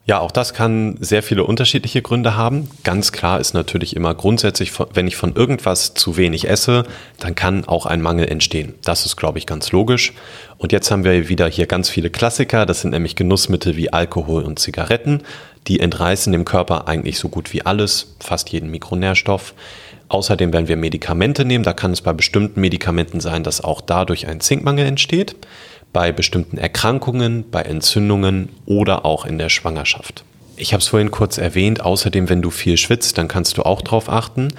Ja, 0.05 0.19
auch 0.19 0.31
das 0.31 0.53
kann 0.53 0.98
sehr 1.00 1.24
viele 1.24 1.45
unterschiedliche 1.45 2.01
Gründe 2.01 2.36
haben. 2.36 2.69
Ganz 2.83 3.13
klar 3.13 3.39
ist 3.39 3.53
natürlich 3.53 3.95
immer 3.95 4.13
grundsätzlich, 4.13 4.74
wenn 4.93 5.07
ich 5.07 5.15
von 5.15 5.33
irgendwas 5.33 5.93
zu 5.93 6.17
wenig 6.17 6.50
esse, 6.50 6.83
dann 7.19 7.36
kann 7.36 7.63
auch 7.65 7.86
ein 7.86 8.01
Mangel 8.01 8.27
entstehen. 8.27 8.74
Das 8.83 9.05
ist, 9.05 9.15
glaube 9.15 9.38
ich, 9.38 9.45
ganz 9.45 9.72
logisch. 9.72 10.12
Und 10.57 10.74
jetzt 10.74 10.91
haben 10.91 11.05
wir 11.05 11.29
wieder 11.29 11.48
hier 11.48 11.67
ganz 11.67 11.89
viele 11.89 12.10
Klassiker. 12.10 12.65
Das 12.65 12.81
sind 12.81 12.91
nämlich 12.91 13.15
Genussmittel 13.15 13.77
wie 13.77 13.93
Alkohol 13.93 14.43
und 14.43 14.60
Zigaretten. 14.60 15.22
Die 15.67 15.79
entreißen 15.79 16.33
dem 16.33 16.43
Körper 16.43 16.89
eigentlich 16.89 17.17
so 17.17 17.29
gut 17.29 17.53
wie 17.53 17.65
alles, 17.65 18.15
fast 18.19 18.50
jeden 18.50 18.72
Mikronährstoff. 18.72 19.53
Außerdem, 20.10 20.51
wenn 20.51 20.67
wir 20.67 20.75
Medikamente 20.75 21.45
nehmen, 21.45 21.63
da 21.63 21.72
kann 21.72 21.91
es 21.91 22.01
bei 22.01 22.12
bestimmten 22.12 22.60
Medikamenten 22.60 23.22
sein, 23.22 23.43
dass 23.43 23.63
auch 23.63 23.79
dadurch 23.79 24.27
ein 24.27 24.41
Zinkmangel 24.41 24.86
entsteht 24.86 25.38
bei 25.93 26.12
bestimmten 26.12 26.57
Erkrankungen, 26.57 27.45
bei 27.50 27.62
Entzündungen 27.62 28.50
oder 28.65 29.05
auch 29.05 29.25
in 29.25 29.38
der 29.38 29.50
Schwangerschaft. 29.50 30.25
Ich 30.55 30.73
habe 30.73 30.81
es 30.81 30.88
vorhin 30.88 31.12
kurz 31.12 31.38
erwähnt, 31.38 31.81
außerdem, 31.81 32.29
wenn 32.29 32.41
du 32.41 32.50
viel 32.50 32.77
schwitzt, 32.77 33.17
dann 33.17 33.27
kannst 33.27 33.57
du 33.57 33.63
auch 33.63 33.81
darauf 33.81 34.09
achten, 34.09 34.50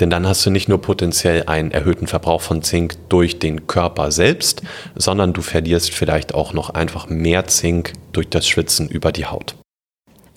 denn 0.00 0.10
dann 0.10 0.26
hast 0.26 0.44
du 0.44 0.50
nicht 0.50 0.68
nur 0.68 0.80
potenziell 0.80 1.44
einen 1.46 1.70
erhöhten 1.70 2.06
Verbrauch 2.06 2.40
von 2.40 2.62
Zink 2.62 2.96
durch 3.08 3.38
den 3.38 3.66
Körper 3.66 4.10
selbst, 4.10 4.62
sondern 4.96 5.32
du 5.32 5.42
verlierst 5.42 5.92
vielleicht 5.92 6.34
auch 6.34 6.52
noch 6.52 6.70
einfach 6.70 7.08
mehr 7.08 7.46
Zink 7.46 7.92
durch 8.12 8.28
das 8.28 8.48
Schwitzen 8.48 8.88
über 8.88 9.12
die 9.12 9.26
Haut. 9.26 9.54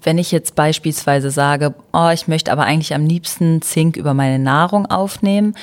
Wenn 0.07 0.19
ich 0.19 0.31
jetzt 0.31 0.55
beispielsweise 0.55 1.31
sage, 1.31 1.75
oh, 1.91 2.07
ich 2.13 2.29
möchte 2.29 2.53
aber 2.53 2.63
eigentlich 2.63 2.95
am 2.95 3.05
liebsten 3.05 3.61
Zink 3.61 3.97
über 3.97 4.13
meine 4.13 4.39
Nahrung 4.39 4.85
aufnehmen, 4.85 5.53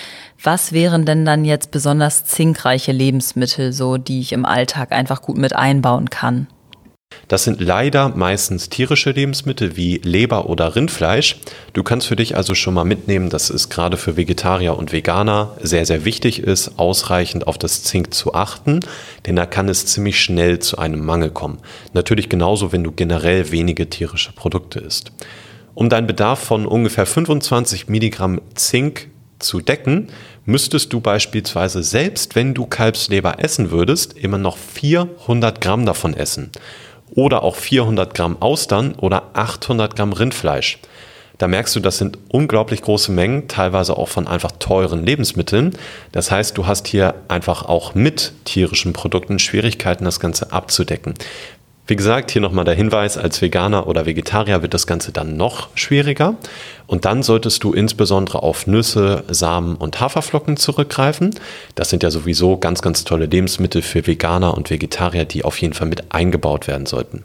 was 0.43 0.73
wären 0.73 1.07
denn 1.07 1.25
dann 1.25 1.47
jetzt 1.47 1.71
besonders 1.71 2.27
zinkreiche 2.27 2.93
Lebensmittel, 2.93 3.73
so 3.73 3.97
die 3.97 4.21
ich 4.21 4.35
im 4.35 4.45
Alltag 4.45 4.93
einfach 4.93 5.23
gut 5.23 5.39
mit 5.39 5.57
einbauen 5.57 6.11
kann? 6.11 6.47
Das 7.29 7.45
sind 7.45 7.61
leider 7.61 8.11
meistens 8.11 8.69
tierische 8.69 9.11
Lebensmittel 9.11 9.77
wie 9.77 9.99
Leber 9.99 10.49
oder 10.49 10.77
Rindfleisch. 10.77 11.37
Du 11.73 11.83
kannst 11.83 12.07
für 12.07 12.17
dich 12.17 12.37
also 12.37 12.55
schon 12.55 12.75
mal 12.75 12.85
mitnehmen, 12.85 13.31
dass 13.31 13.51
es 13.51 13.69
gerade 13.69 13.97
für 13.97 14.17
Vegetarier 14.17 14.77
und 14.77 14.93
Veganer 14.93 15.57
sehr, 15.61 15.87
sehr 15.87 16.05
wichtig 16.05 16.41
ist, 16.41 16.79
ausreichend 16.79 17.47
auf 17.47 17.59
das 17.59 17.83
Zink 17.83 18.13
zu 18.15 18.35
achten, 18.35 18.81
denn 19.27 19.37
da 19.37 19.47
kann 19.47 19.69
es 19.69 19.87
ziemlich 19.87 20.21
schnell 20.21 20.59
zu 20.59 20.79
einem 20.79 21.05
Mangel 21.05 21.31
kommen. 21.31 21.59
Natürlich 21.93 22.29
genauso, 22.29 22.73
wenn 22.73 22.85
du 22.85 22.93
generell 22.93 23.51
wenige 23.51 23.89
tierische 23.89 24.33
Produkte 24.33 24.81
isst. 24.81 25.13
Um 25.75 25.89
deinen 25.89 26.07
Bedarf 26.07 26.39
von 26.39 26.67
ungefähr 26.67 27.07
25 27.07 27.89
Milligramm 27.89 28.41
Zink 28.55 29.09
zu 29.41 29.61
decken, 29.61 30.09
müsstest 30.45 30.93
du 30.93 31.01
beispielsweise 31.01 31.83
selbst, 31.83 32.37
wenn 32.37 32.55
du 32.55 32.67
Kalbsleber 32.67 33.43
essen 33.43 33.71
würdest, 33.71 34.17
immer 34.17 34.39
noch 34.39 34.57
400 34.57 35.61
Gramm 35.61 35.85
davon 35.85 36.15
essen 36.15 36.51
oder 37.15 37.43
auch 37.43 37.57
400 37.57 38.15
Gramm 38.15 38.37
Austern 38.41 38.95
oder 38.95 39.31
800 39.35 39.97
Gramm 39.97 40.13
Rindfleisch. 40.13 40.79
Da 41.39 41.49
merkst 41.49 41.75
du, 41.75 41.81
das 41.81 41.99
sind 41.99 42.19
unglaublich 42.29 42.81
große 42.83 43.11
Mengen, 43.11 43.49
teilweise 43.49 43.97
auch 43.97 44.09
von 44.09 44.29
einfach 44.29 44.53
teuren 44.53 45.05
Lebensmitteln. 45.05 45.77
Das 46.13 46.31
heißt, 46.31 46.57
du 46.57 46.67
hast 46.67 46.87
hier 46.87 47.15
einfach 47.27 47.65
auch 47.65 47.95
mit 47.95 48.33
tierischen 48.45 48.93
Produkten 48.93 49.41
Schwierigkeiten, 49.41 50.05
das 50.05 50.21
Ganze 50.21 50.53
abzudecken. 50.53 51.15
Wie 51.87 51.97
gesagt, 51.97 52.31
hier 52.31 52.41
nochmal 52.41 52.65
der 52.65 52.75
Hinweis, 52.75 53.19
als 53.19 53.43
Veganer 53.43 53.87
oder 53.87 54.07
Vegetarier 54.07 54.63
wird 54.63 54.73
das 54.73 54.87
Ganze 54.87 55.13
dann 55.13 55.37
noch 55.37 55.69
schwieriger. 55.75 56.37
Und 56.87 57.05
dann 57.05 57.23
solltest 57.23 57.63
du 57.63 57.75
insbesondere 57.75 58.43
auf 58.43 58.67
Nüsse, 58.67 59.23
Samen 59.29 59.77
und 59.77 60.01
Haferflocken 60.01 60.57
zurückgreifen. 60.57 61.35
Das 61.75 61.91
sind 61.91 62.03
ja 62.03 62.11
sowieso 62.11 62.57
ganz, 62.57 62.81
ganz 62.81 63.05
tolle 63.05 63.27
Lebensmittel 63.27 63.83
für 63.83 64.07
Veganer 64.07 64.55
und 64.57 64.71
Vegetarier, 64.71 65.27
die 65.27 65.45
auf 65.45 65.59
jeden 65.59 65.75
Fall 65.75 65.89
mit 65.89 66.15
eingebaut 66.15 66.69
werden 66.69 66.87
sollten. 66.87 67.23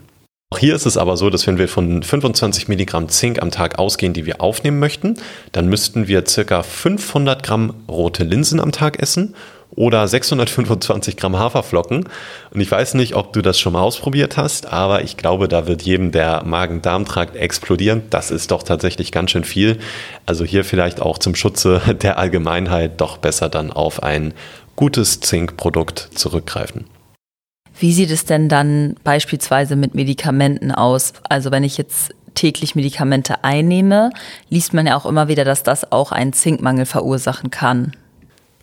Auch 0.52 0.58
hier 0.58 0.74
ist 0.74 0.84
es 0.84 0.98
aber 0.98 1.16
so, 1.16 1.30
dass 1.30 1.46
wenn 1.46 1.56
wir 1.56 1.68
von 1.68 2.02
25 2.02 2.68
Milligramm 2.68 3.08
Zink 3.08 3.40
am 3.40 3.50
Tag 3.50 3.78
ausgehen, 3.78 4.12
die 4.12 4.26
wir 4.26 4.42
aufnehmen 4.42 4.78
möchten, 4.78 5.14
dann 5.52 5.68
müssten 5.68 6.06
wir 6.06 6.26
circa 6.26 6.62
500 6.64 7.42
Gramm 7.42 7.72
rote 7.88 8.24
Linsen 8.24 8.60
am 8.60 8.72
Tag 8.72 9.00
essen 9.00 9.34
oder 9.76 10.06
625 10.06 11.16
Gramm 11.16 11.38
Haferflocken. 11.38 12.08
Und 12.52 12.60
ich 12.60 12.70
weiß 12.70 12.94
nicht, 12.94 13.14
ob 13.14 13.32
du 13.32 13.42
das 13.42 13.58
schon 13.58 13.72
mal 13.72 13.80
ausprobiert 13.80 14.36
hast, 14.36 14.72
aber 14.72 15.02
ich 15.02 15.16
glaube, 15.16 15.48
da 15.48 15.66
wird 15.66 15.82
jedem 15.82 16.12
der 16.12 16.42
Magen-Darm-Trakt 16.44 17.36
explodieren. 17.36 18.02
Das 18.10 18.30
ist 18.30 18.50
doch 18.50 18.62
tatsächlich 18.62 19.12
ganz 19.12 19.30
schön 19.30 19.44
viel. 19.44 19.78
Also 20.26 20.44
hier 20.44 20.64
vielleicht 20.64 21.00
auch 21.00 21.18
zum 21.18 21.34
Schutze 21.34 21.80
der 22.02 22.18
Allgemeinheit 22.18 23.00
doch 23.00 23.18
besser 23.18 23.48
dann 23.48 23.70
auf 23.72 24.02
ein 24.02 24.34
gutes 24.76 25.20
Zinkprodukt 25.20 26.10
zurückgreifen. 26.14 26.86
Wie 27.78 27.92
sieht 27.92 28.10
es 28.10 28.26
denn 28.26 28.48
dann 28.48 28.96
beispielsweise 29.04 29.74
mit 29.74 29.94
Medikamenten 29.94 30.70
aus? 30.70 31.14
Also 31.28 31.50
wenn 31.50 31.64
ich 31.64 31.78
jetzt 31.78 32.14
täglich 32.34 32.74
Medikamente 32.74 33.42
einnehme, 33.44 34.10
liest 34.48 34.74
man 34.74 34.86
ja 34.86 34.96
auch 34.96 35.06
immer 35.06 35.28
wieder, 35.28 35.44
dass 35.44 35.62
das 35.62 35.90
auch 35.90 36.12
einen 36.12 36.32
Zinkmangel 36.32 36.86
verursachen 36.86 37.50
kann. 37.50 37.92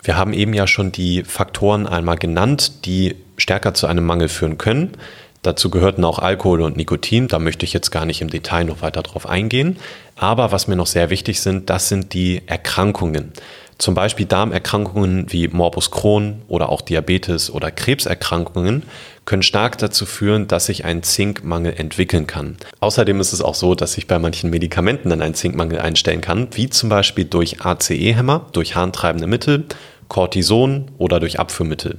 Wir 0.07 0.15
haben 0.15 0.31
eben 0.31 0.53
ja 0.53 0.67
schon 0.67 0.93
die 0.93 1.25
Faktoren 1.25 1.85
einmal 1.85 2.15
genannt, 2.15 2.85
die 2.85 3.17
stärker 3.35 3.73
zu 3.73 3.87
einem 3.87 4.05
Mangel 4.05 4.29
führen 4.29 4.57
können. 4.57 4.93
Dazu 5.41 5.69
gehörten 5.69 6.05
auch 6.05 6.19
Alkohol 6.19 6.61
und 6.61 6.77
Nikotin, 6.77 7.27
da 7.27 7.39
möchte 7.39 7.65
ich 7.65 7.73
jetzt 7.73 7.91
gar 7.91 8.05
nicht 8.05 8.21
im 8.21 8.29
Detail 8.29 8.63
noch 8.63 8.81
weiter 8.81 9.03
drauf 9.03 9.27
eingehen. 9.27 9.75
Aber 10.15 10.53
was 10.53 10.69
mir 10.69 10.77
noch 10.77 10.87
sehr 10.87 11.09
wichtig 11.09 11.41
sind, 11.41 11.69
das 11.69 11.89
sind 11.89 12.13
die 12.13 12.41
Erkrankungen. 12.45 13.33
Zum 13.79 13.95
Beispiel 13.95 14.25
Darmerkrankungen 14.25 15.31
wie 15.31 15.49
Morbus 15.49 15.91
Crohn 15.91 16.41
oder 16.47 16.69
auch 16.69 16.81
Diabetes 16.81 17.51
oder 17.51 17.69
Krebserkrankungen 17.69 18.83
können 19.25 19.43
stark 19.43 19.77
dazu 19.77 20.05
führen, 20.05 20.47
dass 20.47 20.67
sich 20.67 20.85
ein 20.85 21.03
Zinkmangel 21.03 21.73
entwickeln 21.77 22.27
kann. 22.27 22.57
Außerdem 22.79 23.19
ist 23.19 23.33
es 23.33 23.41
auch 23.41 23.55
so, 23.55 23.75
dass 23.75 23.93
sich 23.93 24.07
bei 24.07 24.17
manchen 24.17 24.49
Medikamenten 24.49 25.09
dann 25.09 25.21
ein 25.21 25.35
Zinkmangel 25.35 25.79
einstellen 25.79 26.21
kann, 26.21 26.47
wie 26.53 26.69
zum 26.69 26.89
Beispiel 26.89 27.25
durch 27.25 27.61
ACE-Hämmer, 27.63 28.47
durch 28.53 28.75
harntreibende 28.75 29.27
Mittel, 29.27 29.65
Cortison 30.07 30.91
oder 30.97 31.19
durch 31.19 31.39
Abführmittel. 31.39 31.97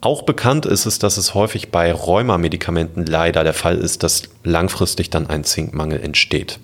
Auch 0.00 0.22
bekannt 0.22 0.66
ist 0.66 0.86
es, 0.86 0.98
dass 0.98 1.16
es 1.16 1.34
häufig 1.34 1.70
bei 1.70 1.92
Rheumamedikamenten 1.92 3.06
leider 3.06 3.44
der 3.44 3.54
Fall 3.54 3.76
ist, 3.78 4.02
dass 4.02 4.24
langfristig 4.44 5.10
dann 5.10 5.28
ein 5.28 5.42
Zinkmangel 5.42 6.00
entsteht. 6.00 6.60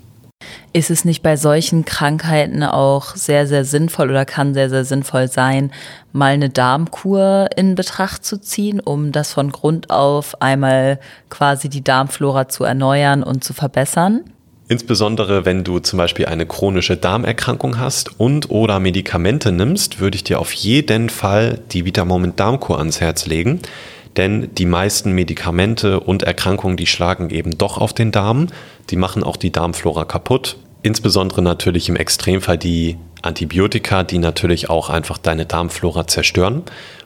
Ist 0.72 0.90
es 0.90 1.04
nicht 1.04 1.22
bei 1.22 1.36
solchen 1.36 1.84
Krankheiten 1.84 2.62
auch 2.62 3.14
sehr, 3.14 3.46
sehr 3.46 3.64
sinnvoll 3.64 4.10
oder 4.10 4.24
kann 4.24 4.54
sehr, 4.54 4.70
sehr 4.70 4.84
sinnvoll 4.84 5.28
sein, 5.28 5.70
mal 6.12 6.32
eine 6.32 6.50
Darmkur 6.50 7.48
in 7.56 7.74
Betracht 7.74 8.24
zu 8.24 8.40
ziehen, 8.40 8.80
um 8.80 9.12
das 9.12 9.32
von 9.32 9.52
Grund 9.52 9.90
auf 9.90 10.40
einmal 10.40 10.98
quasi 11.28 11.68
die 11.68 11.84
Darmflora 11.84 12.48
zu 12.48 12.64
erneuern 12.64 13.22
und 13.22 13.44
zu 13.44 13.52
verbessern? 13.52 14.24
Insbesondere 14.68 15.44
wenn 15.44 15.64
du 15.64 15.80
zum 15.80 15.98
Beispiel 15.98 16.26
eine 16.26 16.46
chronische 16.46 16.96
Darmerkrankung 16.96 17.78
hast 17.78 18.18
und 18.18 18.50
oder 18.50 18.80
Medikamente 18.80 19.52
nimmst, 19.52 20.00
würde 20.00 20.16
ich 20.16 20.24
dir 20.24 20.40
auf 20.40 20.52
jeden 20.52 21.10
Fall 21.10 21.60
die 21.72 21.84
Vitamoment 21.84 22.38
Darmkur 22.38 22.78
ans 22.78 23.00
Herz 23.00 23.26
legen. 23.26 23.60
Denn 24.16 24.54
die 24.54 24.66
meisten 24.66 25.12
Medikamente 25.12 26.00
und 26.00 26.22
Erkrankungen, 26.22 26.76
die 26.76 26.86
schlagen 26.86 27.30
eben 27.30 27.56
doch 27.56 27.78
auf 27.78 27.92
den 27.92 28.12
Darm. 28.12 28.48
Die 28.90 28.96
machen 28.96 29.22
auch 29.22 29.36
die 29.36 29.52
Darmflora 29.52 30.04
kaputt. 30.04 30.58
Insbesondere 30.82 31.42
natürlich 31.42 31.88
im 31.88 31.96
Extremfall 31.96 32.58
die 32.58 32.96
Antibiotika, 33.22 34.02
die 34.02 34.18
natürlich 34.18 34.68
auch 34.68 34.90
einfach 34.90 35.16
deine 35.16 35.46
Darmflora 35.46 36.06
zerstören. 36.06 36.62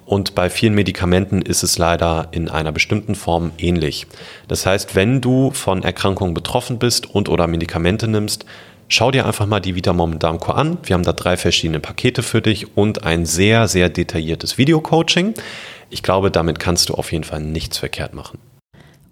Und 0.07 0.37
bei 0.37 0.49
vielen 0.49 0.75
Medikamenten 0.75 1.43
ist 1.43 1.65
es 1.65 1.79
leider 1.79 2.29
in 2.31 2.49
einer 2.49 2.71
bestimmten 2.71 3.17
Form 3.17 3.51
ähnlich. 3.59 4.07
Das 4.47 4.65
heißt, 4.65 4.95
wenn 4.95 5.21
du 5.21 5.51
von 5.51 5.83
Erkrankungen 5.83 6.33
betroffen 6.33 6.79
bist 6.79 7.13
und 7.13 7.29
oder 7.29 7.49
Medikamente 7.49 8.07
nimmst, 8.07 8.47
schau 8.87 9.11
dir 9.11 9.27
einfach 9.27 9.47
mal 9.47 9.59
die 9.59 9.75
Vitamom 9.75 10.21
Darmcore 10.21 10.57
an. 10.57 10.79
Wir 10.85 10.95
haben 10.95 11.03
da 11.03 11.13
drei 11.13 11.37
verschiedene 11.37 11.81
Pakete 11.81 12.23
für 12.23 12.41
dich 12.41 12.77
und 12.77 13.03
ein 13.03 13.27
sehr, 13.27 13.67
sehr 13.67 13.89
detailliertes 13.89 14.59
Videocoaching. 14.59 15.35
Ich 15.91 16.05
glaube, 16.05 16.31
damit 16.31 16.61
kannst 16.61 16.89
du 16.89 16.95
auf 16.95 17.11
jeden 17.11 17.25
Fall 17.25 17.41
nichts 17.41 17.79
verkehrt 17.79 18.15
machen. 18.15 18.39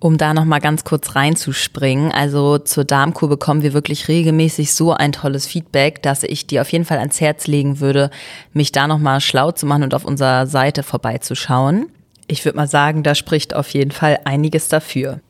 Um 0.00 0.18
da 0.18 0.34
noch 0.34 0.44
mal 0.44 0.58
ganz 0.58 0.84
kurz 0.84 1.14
reinzuspringen, 1.14 2.12
also 2.12 2.58
zur 2.58 2.84
Darmkur 2.84 3.28
bekommen 3.28 3.62
wir 3.62 3.72
wirklich 3.72 4.08
regelmäßig 4.08 4.74
so 4.74 4.92
ein 4.92 5.12
tolles 5.12 5.46
Feedback, 5.46 6.02
dass 6.02 6.24
ich 6.24 6.46
dir 6.46 6.60
auf 6.60 6.70
jeden 6.72 6.84
Fall 6.84 6.98
ans 6.98 7.20
Herz 7.20 7.46
legen 7.46 7.80
würde, 7.80 8.10
mich 8.52 8.70
da 8.70 8.86
noch 8.86 8.98
mal 8.98 9.20
schlau 9.20 9.52
zu 9.52 9.64
machen 9.64 9.82
und 9.82 9.94
auf 9.94 10.04
unserer 10.04 10.46
Seite 10.46 10.82
vorbeizuschauen. 10.82 11.86
Ich 12.26 12.44
würde 12.44 12.56
mal 12.56 12.68
sagen, 12.68 13.02
da 13.02 13.14
spricht 13.14 13.54
auf 13.54 13.70
jeden 13.70 13.92
Fall 13.92 14.18
einiges 14.24 14.68
dafür. 14.68 15.20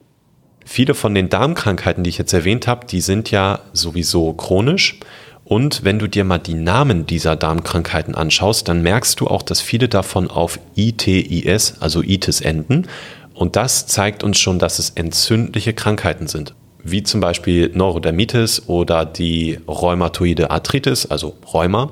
Viele 0.64 0.94
von 0.94 1.14
den 1.14 1.28
Darmkrankheiten, 1.28 2.04
die 2.04 2.10
ich 2.10 2.18
jetzt 2.18 2.32
erwähnt 2.32 2.66
habe, 2.66 2.86
die 2.86 3.00
sind 3.00 3.30
ja 3.30 3.60
sowieso 3.72 4.32
chronisch. 4.32 4.98
Und 5.44 5.84
wenn 5.84 5.98
du 5.98 6.06
dir 6.06 6.24
mal 6.24 6.38
die 6.38 6.54
Namen 6.54 7.04
dieser 7.04 7.36
Darmkrankheiten 7.36 8.14
anschaust, 8.14 8.66
dann 8.66 8.82
merkst 8.82 9.20
du 9.20 9.26
auch, 9.26 9.42
dass 9.42 9.60
viele 9.60 9.88
davon 9.88 10.30
auf 10.30 10.58
ITIS, 10.74 11.76
also 11.80 12.02
ITIS 12.02 12.40
enden. 12.40 12.86
Und 13.34 13.56
das 13.56 13.86
zeigt 13.86 14.22
uns 14.22 14.38
schon, 14.38 14.58
dass 14.58 14.78
es 14.78 14.90
entzündliche 14.90 15.74
Krankheiten 15.74 16.28
sind, 16.28 16.54
wie 16.82 17.02
zum 17.02 17.20
Beispiel 17.20 17.70
Neurodermitis 17.74 18.68
oder 18.68 19.04
die 19.04 19.58
rheumatoide 19.66 20.50
Arthritis, 20.50 21.06
also 21.06 21.34
Rheuma, 21.52 21.90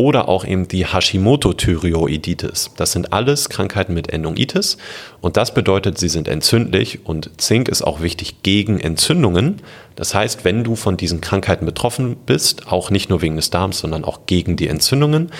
oder 0.00 0.30
auch 0.30 0.46
eben 0.46 0.66
die 0.66 0.86
Hashimoto-Thyreoiditis. 0.86 2.70
Das 2.76 2.92
sind 2.92 3.12
alles 3.12 3.50
Krankheiten 3.50 3.92
mit 3.92 4.08
Endung 4.08 4.36
Itis 4.38 4.78
und 5.20 5.36
das 5.36 5.52
bedeutet, 5.52 5.98
sie 5.98 6.08
sind 6.08 6.26
entzündlich 6.26 7.00
und 7.04 7.30
Zink 7.36 7.68
ist 7.68 7.82
auch 7.82 8.00
wichtig 8.00 8.42
gegen 8.42 8.80
Entzündungen. 8.80 9.60
Das 9.96 10.14
heißt, 10.14 10.42
wenn 10.44 10.64
du 10.64 10.74
von 10.74 10.96
diesen 10.96 11.20
Krankheiten 11.20 11.66
betroffen 11.66 12.16
bist, 12.24 12.66
auch 12.68 12.90
nicht 12.90 13.10
nur 13.10 13.20
wegen 13.20 13.36
des 13.36 13.50
Darms, 13.50 13.80
sondern 13.80 14.04
auch 14.04 14.20
gegen 14.24 14.56
die 14.56 14.68
Entzündungen, 14.68 15.30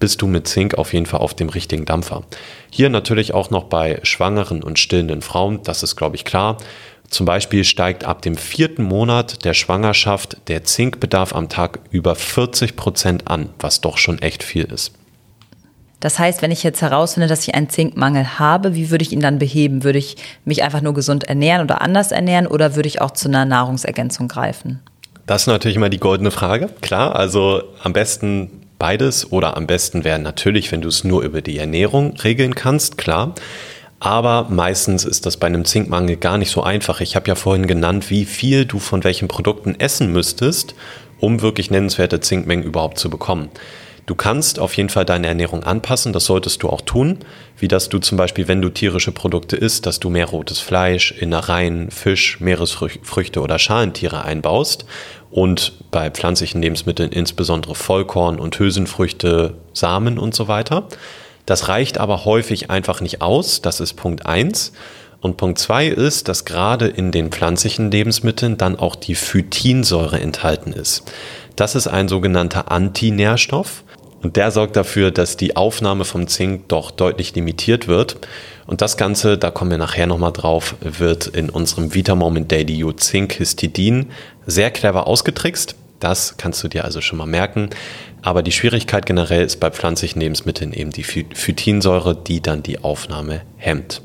bist 0.00 0.22
du 0.22 0.26
mit 0.26 0.48
Zink 0.48 0.74
auf 0.74 0.92
jeden 0.92 1.06
Fall 1.06 1.20
auf 1.20 1.34
dem 1.34 1.48
richtigen 1.48 1.84
Dampfer. 1.84 2.24
Hier 2.70 2.90
natürlich 2.90 3.34
auch 3.34 3.50
noch 3.50 3.64
bei 3.64 4.00
schwangeren 4.02 4.62
und 4.62 4.78
stillenden 4.78 5.22
Frauen, 5.22 5.62
das 5.62 5.82
ist, 5.82 5.96
glaube 5.96 6.16
ich, 6.16 6.24
klar. 6.24 6.56
Zum 7.08 7.26
Beispiel 7.26 7.64
steigt 7.64 8.04
ab 8.04 8.22
dem 8.22 8.36
vierten 8.36 8.82
Monat 8.82 9.44
der 9.44 9.54
Schwangerschaft 9.54 10.36
der 10.48 10.64
Zinkbedarf 10.64 11.34
am 11.34 11.48
Tag 11.48 11.78
über 11.90 12.16
40 12.16 12.76
Prozent 12.76 13.28
an, 13.28 13.50
was 13.58 13.80
doch 13.80 13.98
schon 13.98 14.20
echt 14.20 14.42
viel 14.42 14.64
ist. 14.64 14.92
Das 16.00 16.18
heißt, 16.18 16.42
wenn 16.42 16.50
ich 16.50 16.62
jetzt 16.62 16.82
herausfinde, 16.82 17.28
dass 17.28 17.48
ich 17.48 17.54
einen 17.54 17.70
Zinkmangel 17.70 18.38
habe, 18.38 18.74
wie 18.74 18.90
würde 18.90 19.02
ich 19.02 19.12
ihn 19.12 19.20
dann 19.20 19.38
beheben? 19.38 19.84
Würde 19.84 19.98
ich 19.98 20.16
mich 20.44 20.62
einfach 20.62 20.82
nur 20.82 20.92
gesund 20.92 21.24
ernähren 21.24 21.62
oder 21.62 21.80
anders 21.80 22.12
ernähren 22.12 22.46
oder 22.46 22.76
würde 22.76 22.88
ich 22.88 23.00
auch 23.00 23.12
zu 23.12 23.28
einer 23.28 23.46
Nahrungsergänzung 23.46 24.28
greifen? 24.28 24.80
Das 25.26 25.42
ist 25.42 25.46
natürlich 25.46 25.76
immer 25.76 25.88
die 25.88 26.00
goldene 26.00 26.30
Frage. 26.30 26.68
Klar, 26.82 27.16
also 27.16 27.62
am 27.82 27.94
besten 27.94 28.63
beides 28.78 29.32
oder 29.32 29.56
am 29.56 29.66
besten 29.66 30.04
wäre 30.04 30.18
natürlich, 30.18 30.70
wenn 30.72 30.80
du 30.80 30.88
es 30.88 31.04
nur 31.04 31.22
über 31.22 31.42
die 31.42 31.58
Ernährung 31.58 32.16
regeln 32.22 32.54
kannst, 32.54 32.98
klar. 32.98 33.34
Aber 34.00 34.48
meistens 34.50 35.04
ist 35.04 35.24
das 35.24 35.38
bei 35.38 35.46
einem 35.46 35.64
Zinkmangel 35.64 36.16
gar 36.16 36.36
nicht 36.36 36.50
so 36.50 36.62
einfach. 36.62 37.00
Ich 37.00 37.16
habe 37.16 37.28
ja 37.28 37.34
vorhin 37.34 37.66
genannt, 37.66 38.10
wie 38.10 38.26
viel 38.26 38.66
du 38.66 38.78
von 38.78 39.02
welchen 39.02 39.28
Produkten 39.28 39.76
essen 39.78 40.12
müsstest, 40.12 40.74
um 41.20 41.40
wirklich 41.40 41.70
nennenswerte 41.70 42.20
Zinkmengen 42.20 42.64
überhaupt 42.64 42.98
zu 42.98 43.08
bekommen. 43.08 43.48
Du 44.06 44.14
kannst 44.14 44.58
auf 44.58 44.76
jeden 44.76 44.90
Fall 44.90 45.06
deine 45.06 45.28
Ernährung 45.28 45.64
anpassen, 45.64 46.12
das 46.12 46.26
solltest 46.26 46.62
du 46.62 46.68
auch 46.68 46.82
tun, 46.82 47.20
wie 47.58 47.68
dass 47.68 47.88
du 47.88 47.98
zum 47.98 48.18
Beispiel, 48.18 48.48
wenn 48.48 48.60
du 48.60 48.68
tierische 48.68 49.12
Produkte 49.12 49.56
isst, 49.56 49.86
dass 49.86 49.98
du 49.98 50.10
mehr 50.10 50.26
rotes 50.26 50.58
Fleisch, 50.58 51.12
Innereien, 51.12 51.90
Fisch, 51.90 52.38
Meeresfrüchte 52.40 53.40
oder 53.40 53.58
Schalentiere 53.58 54.22
einbaust 54.24 54.84
und 55.30 55.72
bei 55.90 56.10
pflanzlichen 56.10 56.60
Lebensmitteln 56.60 57.12
insbesondere 57.12 57.74
Vollkorn 57.74 58.38
und 58.38 58.58
Hülsenfrüchte, 58.58 59.54
Samen 59.72 60.18
und 60.18 60.34
so 60.34 60.48
weiter. 60.48 60.86
Das 61.46 61.68
reicht 61.68 61.96
aber 61.96 62.26
häufig 62.26 62.70
einfach 62.70 63.00
nicht 63.00 63.22
aus, 63.22 63.62
das 63.62 63.80
ist 63.80 63.94
Punkt 63.94 64.26
eins. 64.26 64.72
Und 65.20 65.38
Punkt 65.38 65.58
zwei 65.58 65.86
ist, 65.86 66.28
dass 66.28 66.44
gerade 66.44 66.86
in 66.86 67.10
den 67.10 67.30
pflanzlichen 67.30 67.90
Lebensmitteln 67.90 68.58
dann 68.58 68.78
auch 68.78 68.94
die 68.94 69.14
Phytinsäure 69.14 70.20
enthalten 70.20 70.74
ist. 70.74 71.10
Das 71.56 71.74
ist 71.74 71.86
ein 71.86 72.08
sogenannter 72.08 72.70
Antinährstoff 72.70 73.84
und 74.24 74.36
der 74.36 74.50
sorgt 74.50 74.74
dafür, 74.74 75.10
dass 75.10 75.36
die 75.36 75.54
Aufnahme 75.54 76.04
vom 76.04 76.26
Zink 76.26 76.68
doch 76.68 76.90
deutlich 76.90 77.34
limitiert 77.34 77.86
wird. 77.86 78.16
Und 78.66 78.80
das 78.80 78.96
Ganze, 78.96 79.36
da 79.36 79.50
kommen 79.50 79.70
wir 79.70 79.78
nachher 79.78 80.06
nochmal 80.06 80.32
drauf, 80.32 80.74
wird 80.80 81.26
in 81.26 81.50
unserem 81.50 81.94
Vitamoment 81.94 82.50
Daily 82.50 82.82
U 82.82 82.92
Zink 82.92 83.34
Histidin 83.34 84.10
sehr 84.46 84.70
clever 84.70 85.06
ausgetrickst. 85.06 85.76
Das 86.00 86.36
kannst 86.38 86.64
du 86.64 86.68
dir 86.68 86.84
also 86.84 87.02
schon 87.02 87.18
mal 87.18 87.26
merken. 87.26 87.68
Aber 88.22 88.42
die 88.42 88.52
Schwierigkeit 88.52 89.04
generell 89.04 89.44
ist 89.44 89.60
bei 89.60 89.70
pflanzlichen 89.70 90.20
Lebensmitteln 90.20 90.72
eben 90.72 90.90
die 90.90 91.04
Phytinsäure, 91.04 92.16
die 92.16 92.40
dann 92.40 92.62
die 92.62 92.82
Aufnahme 92.82 93.42
hemmt. 93.58 94.00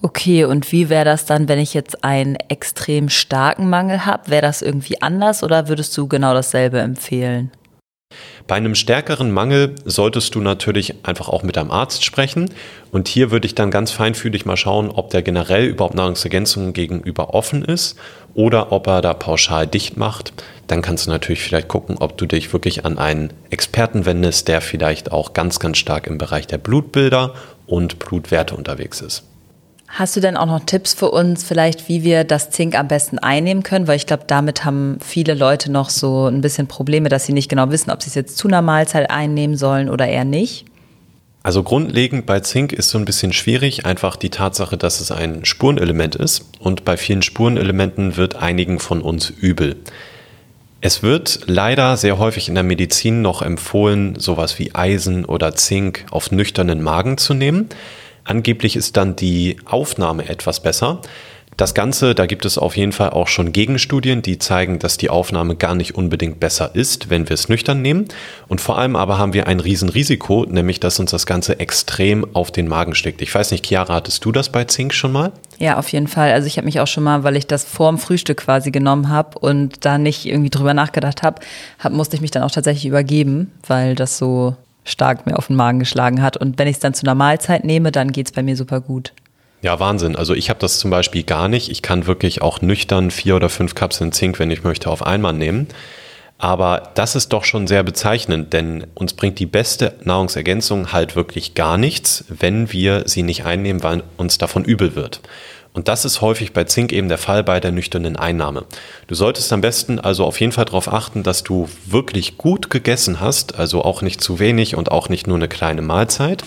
Okay, 0.00 0.44
und 0.44 0.70
wie 0.70 0.88
wäre 0.88 1.04
das 1.04 1.24
dann, 1.24 1.48
wenn 1.48 1.58
ich 1.58 1.74
jetzt 1.74 2.04
einen 2.04 2.36
extrem 2.36 3.08
starken 3.08 3.68
Mangel 3.68 4.06
habe? 4.06 4.30
Wäre 4.30 4.42
das 4.42 4.62
irgendwie 4.62 5.02
anders 5.02 5.42
oder 5.42 5.68
würdest 5.68 5.96
du 5.96 6.06
genau 6.06 6.34
dasselbe 6.34 6.78
empfehlen? 6.78 7.50
Bei 8.46 8.54
einem 8.54 8.76
stärkeren 8.76 9.32
Mangel 9.32 9.74
solltest 9.84 10.36
du 10.36 10.40
natürlich 10.40 10.94
einfach 11.04 11.28
auch 11.28 11.42
mit 11.42 11.56
deinem 11.56 11.72
Arzt 11.72 12.04
sprechen. 12.04 12.48
Und 12.92 13.08
hier 13.08 13.32
würde 13.32 13.46
ich 13.46 13.56
dann 13.56 13.72
ganz 13.72 13.90
feinfühlig 13.90 14.46
mal 14.46 14.56
schauen, 14.56 14.90
ob 14.90 15.10
der 15.10 15.22
generell 15.22 15.64
überhaupt 15.64 15.96
Nahrungsergänzungen 15.96 16.72
gegenüber 16.72 17.34
offen 17.34 17.64
ist 17.64 17.98
oder 18.34 18.70
ob 18.70 18.86
er 18.86 19.02
da 19.02 19.14
pauschal 19.14 19.66
dicht 19.66 19.96
macht. 19.96 20.32
Dann 20.68 20.80
kannst 20.80 21.06
du 21.06 21.10
natürlich 21.10 21.42
vielleicht 21.42 21.66
gucken, 21.66 21.96
ob 21.98 22.16
du 22.18 22.26
dich 22.26 22.52
wirklich 22.52 22.84
an 22.84 22.98
einen 22.98 23.32
Experten 23.50 24.06
wendest, 24.06 24.46
der 24.46 24.60
vielleicht 24.60 25.10
auch 25.10 25.32
ganz, 25.32 25.58
ganz 25.58 25.78
stark 25.78 26.06
im 26.06 26.18
Bereich 26.18 26.46
der 26.46 26.58
Blutbilder 26.58 27.34
und 27.66 27.98
Blutwerte 27.98 28.54
unterwegs 28.54 29.00
ist. 29.00 29.24
Hast 29.98 30.14
du 30.14 30.20
denn 30.20 30.36
auch 30.36 30.44
noch 30.44 30.60
Tipps 30.60 30.92
für 30.92 31.10
uns, 31.10 31.42
vielleicht, 31.42 31.88
wie 31.88 32.04
wir 32.04 32.24
das 32.24 32.50
Zink 32.50 32.78
am 32.78 32.86
besten 32.86 33.18
einnehmen 33.18 33.62
können? 33.62 33.88
Weil 33.88 33.96
ich 33.96 34.06
glaube, 34.06 34.24
damit 34.26 34.62
haben 34.62 34.98
viele 35.02 35.32
Leute 35.32 35.72
noch 35.72 35.88
so 35.88 36.26
ein 36.26 36.42
bisschen 36.42 36.66
Probleme, 36.66 37.08
dass 37.08 37.24
sie 37.24 37.32
nicht 37.32 37.48
genau 37.48 37.70
wissen, 37.70 37.90
ob 37.90 38.02
sie 38.02 38.10
es 38.10 38.14
jetzt 38.14 38.36
zu 38.36 38.46
einer 38.46 38.60
Mahlzeit 38.60 39.10
einnehmen 39.10 39.56
sollen 39.56 39.88
oder 39.88 40.06
eher 40.06 40.26
nicht. 40.26 40.66
Also 41.42 41.62
grundlegend 41.62 42.26
bei 42.26 42.40
Zink 42.40 42.74
ist 42.74 42.90
so 42.90 42.98
ein 42.98 43.06
bisschen 43.06 43.32
schwierig, 43.32 43.86
einfach 43.86 44.16
die 44.16 44.28
Tatsache, 44.28 44.76
dass 44.76 45.00
es 45.00 45.10
ein 45.10 45.46
Spurenelement 45.46 46.14
ist 46.14 46.44
und 46.58 46.84
bei 46.84 46.98
vielen 46.98 47.22
Spurenelementen 47.22 48.18
wird 48.18 48.36
einigen 48.36 48.80
von 48.80 49.00
uns 49.00 49.30
übel. 49.30 49.76
Es 50.82 51.02
wird 51.02 51.40
leider 51.46 51.96
sehr 51.96 52.18
häufig 52.18 52.48
in 52.48 52.54
der 52.54 52.64
Medizin 52.64 53.22
noch 53.22 53.40
empfohlen, 53.40 54.18
sowas 54.18 54.58
wie 54.58 54.74
Eisen 54.74 55.24
oder 55.24 55.54
Zink 55.54 56.04
auf 56.10 56.32
nüchternen 56.32 56.82
Magen 56.82 57.16
zu 57.16 57.32
nehmen. 57.32 57.70
Angeblich 58.26 58.76
ist 58.76 58.96
dann 58.96 59.16
die 59.16 59.56
Aufnahme 59.64 60.28
etwas 60.28 60.60
besser. 60.60 61.00
Das 61.56 61.72
Ganze, 61.72 62.14
da 62.14 62.26
gibt 62.26 62.44
es 62.44 62.58
auf 62.58 62.76
jeden 62.76 62.92
Fall 62.92 63.10
auch 63.10 63.28
schon 63.28 63.50
Gegenstudien, 63.50 64.20
die 64.20 64.38
zeigen, 64.38 64.78
dass 64.78 64.98
die 64.98 65.08
Aufnahme 65.08 65.56
gar 65.56 65.74
nicht 65.74 65.94
unbedingt 65.94 66.38
besser 66.38 66.74
ist, 66.74 67.08
wenn 67.08 67.30
wir 67.30 67.34
es 67.34 67.48
nüchtern 67.48 67.80
nehmen. 67.80 68.08
Und 68.46 68.60
vor 68.60 68.76
allem 68.76 68.94
aber 68.94 69.16
haben 69.16 69.32
wir 69.32 69.46
ein 69.46 69.60
Riesenrisiko, 69.60 70.44
nämlich 70.46 70.80
dass 70.80 71.00
uns 71.00 71.12
das 71.12 71.24
Ganze 71.24 71.58
extrem 71.58 72.26
auf 72.34 72.50
den 72.50 72.68
Magen 72.68 72.94
schlägt. 72.94 73.22
Ich 73.22 73.34
weiß 73.34 73.52
nicht, 73.52 73.64
Chiara, 73.64 73.94
hattest 73.94 74.22
du 74.26 74.32
das 74.32 74.50
bei 74.50 74.64
Zink 74.64 74.92
schon 74.92 75.12
mal? 75.12 75.32
Ja, 75.58 75.78
auf 75.78 75.88
jeden 75.88 76.08
Fall. 76.08 76.32
Also 76.32 76.46
ich 76.46 76.58
habe 76.58 76.66
mich 76.66 76.78
auch 76.80 76.86
schon 76.86 77.04
mal, 77.04 77.24
weil 77.24 77.36
ich 77.36 77.46
das 77.46 77.64
vorm 77.64 77.96
Frühstück 77.96 78.38
quasi 78.38 78.70
genommen 78.70 79.08
habe 79.08 79.38
und 79.38 79.86
da 79.86 79.96
nicht 79.96 80.26
irgendwie 80.26 80.50
drüber 80.50 80.74
nachgedacht 80.74 81.22
habe, 81.22 81.40
hab, 81.78 81.92
musste 81.92 82.16
ich 82.16 82.20
mich 82.20 82.32
dann 82.32 82.42
auch 82.42 82.50
tatsächlich 82.50 82.84
übergeben, 82.84 83.50
weil 83.66 83.94
das 83.94 84.18
so 84.18 84.56
stark 84.86 85.26
mir 85.26 85.36
auf 85.36 85.48
den 85.48 85.56
Magen 85.56 85.78
geschlagen 85.78 86.22
hat. 86.22 86.38
Und 86.38 86.58
wenn 86.58 86.68
ich 86.68 86.76
es 86.76 86.80
dann 86.80 86.94
zu 86.94 87.04
einer 87.04 87.14
Mahlzeit 87.14 87.64
nehme, 87.64 87.92
dann 87.92 88.12
geht 88.12 88.26
es 88.26 88.32
bei 88.32 88.42
mir 88.42 88.56
super 88.56 88.80
gut. 88.80 89.12
Ja, 89.62 89.78
Wahnsinn. 89.80 90.16
Also 90.16 90.34
ich 90.34 90.48
habe 90.48 90.60
das 90.60 90.78
zum 90.78 90.90
Beispiel 90.90 91.24
gar 91.24 91.48
nicht. 91.48 91.70
Ich 91.70 91.82
kann 91.82 92.06
wirklich 92.06 92.40
auch 92.40 92.62
nüchtern 92.62 93.10
vier 93.10 93.36
oder 93.36 93.48
fünf 93.48 93.74
Kapseln 93.74 94.12
Zink, 94.12 94.38
wenn 94.38 94.50
ich 94.50 94.62
möchte, 94.62 94.90
auf 94.90 95.04
einmal 95.04 95.32
nehmen. 95.32 95.66
Aber 96.38 96.90
das 96.94 97.16
ist 97.16 97.32
doch 97.32 97.44
schon 97.44 97.66
sehr 97.66 97.82
bezeichnend, 97.82 98.52
denn 98.52 98.86
uns 98.94 99.14
bringt 99.14 99.38
die 99.38 99.46
beste 99.46 99.94
Nahrungsergänzung 100.04 100.92
halt 100.92 101.16
wirklich 101.16 101.54
gar 101.54 101.78
nichts, 101.78 102.26
wenn 102.28 102.72
wir 102.72 103.04
sie 103.06 103.22
nicht 103.22 103.46
einnehmen, 103.46 103.82
weil 103.82 104.02
uns 104.18 104.36
davon 104.36 104.64
übel 104.64 104.94
wird. 104.94 105.20
Und 105.76 105.88
das 105.88 106.06
ist 106.06 106.22
häufig 106.22 106.54
bei 106.54 106.64
Zink 106.64 106.90
eben 106.90 107.10
der 107.10 107.18
Fall 107.18 107.44
bei 107.44 107.60
der 107.60 107.70
nüchternen 107.70 108.16
Einnahme. 108.16 108.64
Du 109.08 109.14
solltest 109.14 109.52
am 109.52 109.60
besten 109.60 110.00
also 110.00 110.24
auf 110.24 110.40
jeden 110.40 110.52
Fall 110.52 110.64
darauf 110.64 110.90
achten, 110.90 111.22
dass 111.22 111.42
du 111.42 111.68
wirklich 111.84 112.38
gut 112.38 112.70
gegessen 112.70 113.20
hast, 113.20 113.58
also 113.58 113.84
auch 113.84 114.00
nicht 114.00 114.22
zu 114.22 114.38
wenig 114.38 114.74
und 114.74 114.90
auch 114.90 115.10
nicht 115.10 115.26
nur 115.26 115.36
eine 115.36 115.48
kleine 115.48 115.82
Mahlzeit. 115.82 116.44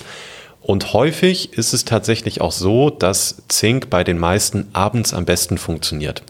Und 0.64 0.94
häufig 0.94 1.54
ist 1.54 1.74
es 1.74 1.86
tatsächlich 1.86 2.42
auch 2.42 2.52
so, 2.52 2.90
dass 2.90 3.44
Zink 3.50 3.92
bei 3.92 4.04
den 4.04 4.18
meisten 4.18 4.68
abends 4.74 5.14
am 5.14 5.26
besten 5.26 5.60
funktioniert. 5.60 6.24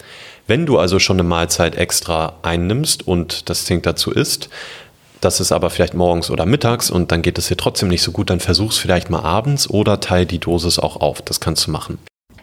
Wenn 0.46 0.66
du 0.66 0.78
also 0.78 1.00
schon 1.00 1.16
eine 1.16 1.28
Mahlzeit 1.28 1.76
extra 1.76 2.34
einnimmst 2.42 3.08
und 3.08 3.50
das 3.50 3.64
Zink 3.64 3.84
dazu 3.84 4.12
isst, 4.12 4.50
das 5.22 5.40
ist 5.40 5.54
aber 5.54 5.70
vielleicht 5.70 5.94
morgens 5.94 6.30
oder 6.30 6.46
mittags 6.46 6.92
und 6.92 7.14
dann 7.14 7.22
geht 7.22 7.38
es 7.38 7.48
dir 7.48 7.56
trotzdem 7.56 7.88
nicht 7.88 8.02
so 8.02 8.12
gut, 8.12 8.30
dann 8.30 8.42
versuch's 8.42 8.78
vielleicht 8.78 9.10
mal 9.10 9.22
abends 9.22 9.70
oder 9.70 10.02
teil 10.02 10.26
die 10.26 10.40
Dosis 10.40 10.80
auch 10.80 10.98
auf. 10.98 11.22
Das 11.22 11.40
kannst 11.40 11.66
du 11.66 11.72
machen. 11.72 11.98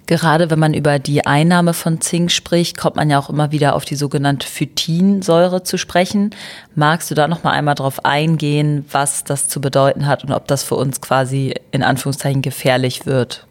Gerade 0.06 0.50
wenn 0.50 0.58
man 0.60 0.72
über 0.72 1.00
die 1.00 1.26
Einnahme 1.26 1.74
von 1.74 2.00
Zink 2.00 2.30
spricht, 2.30 2.78
kommt 2.78 2.94
man 2.94 3.10
ja 3.10 3.18
auch 3.18 3.28
immer 3.28 3.50
wieder 3.50 3.74
auf 3.74 3.84
die 3.84 3.96
sogenannte 3.96 4.46
Phytinsäure 4.46 5.64
zu 5.64 5.78
sprechen. 5.78 6.30
Magst 6.76 7.10
du 7.10 7.16
da 7.16 7.26
noch 7.26 7.42
mal 7.42 7.50
einmal 7.50 7.74
drauf 7.74 8.04
eingehen, 8.04 8.84
was 8.92 9.24
das 9.24 9.48
zu 9.48 9.60
bedeuten 9.60 10.06
hat 10.06 10.22
und 10.22 10.32
ob 10.32 10.46
das 10.46 10.62
für 10.62 10.76
uns 10.76 11.00
quasi 11.00 11.54
in 11.72 11.82
Anführungszeichen 11.82 12.40
gefährlich 12.40 13.04
wird? 13.04 13.46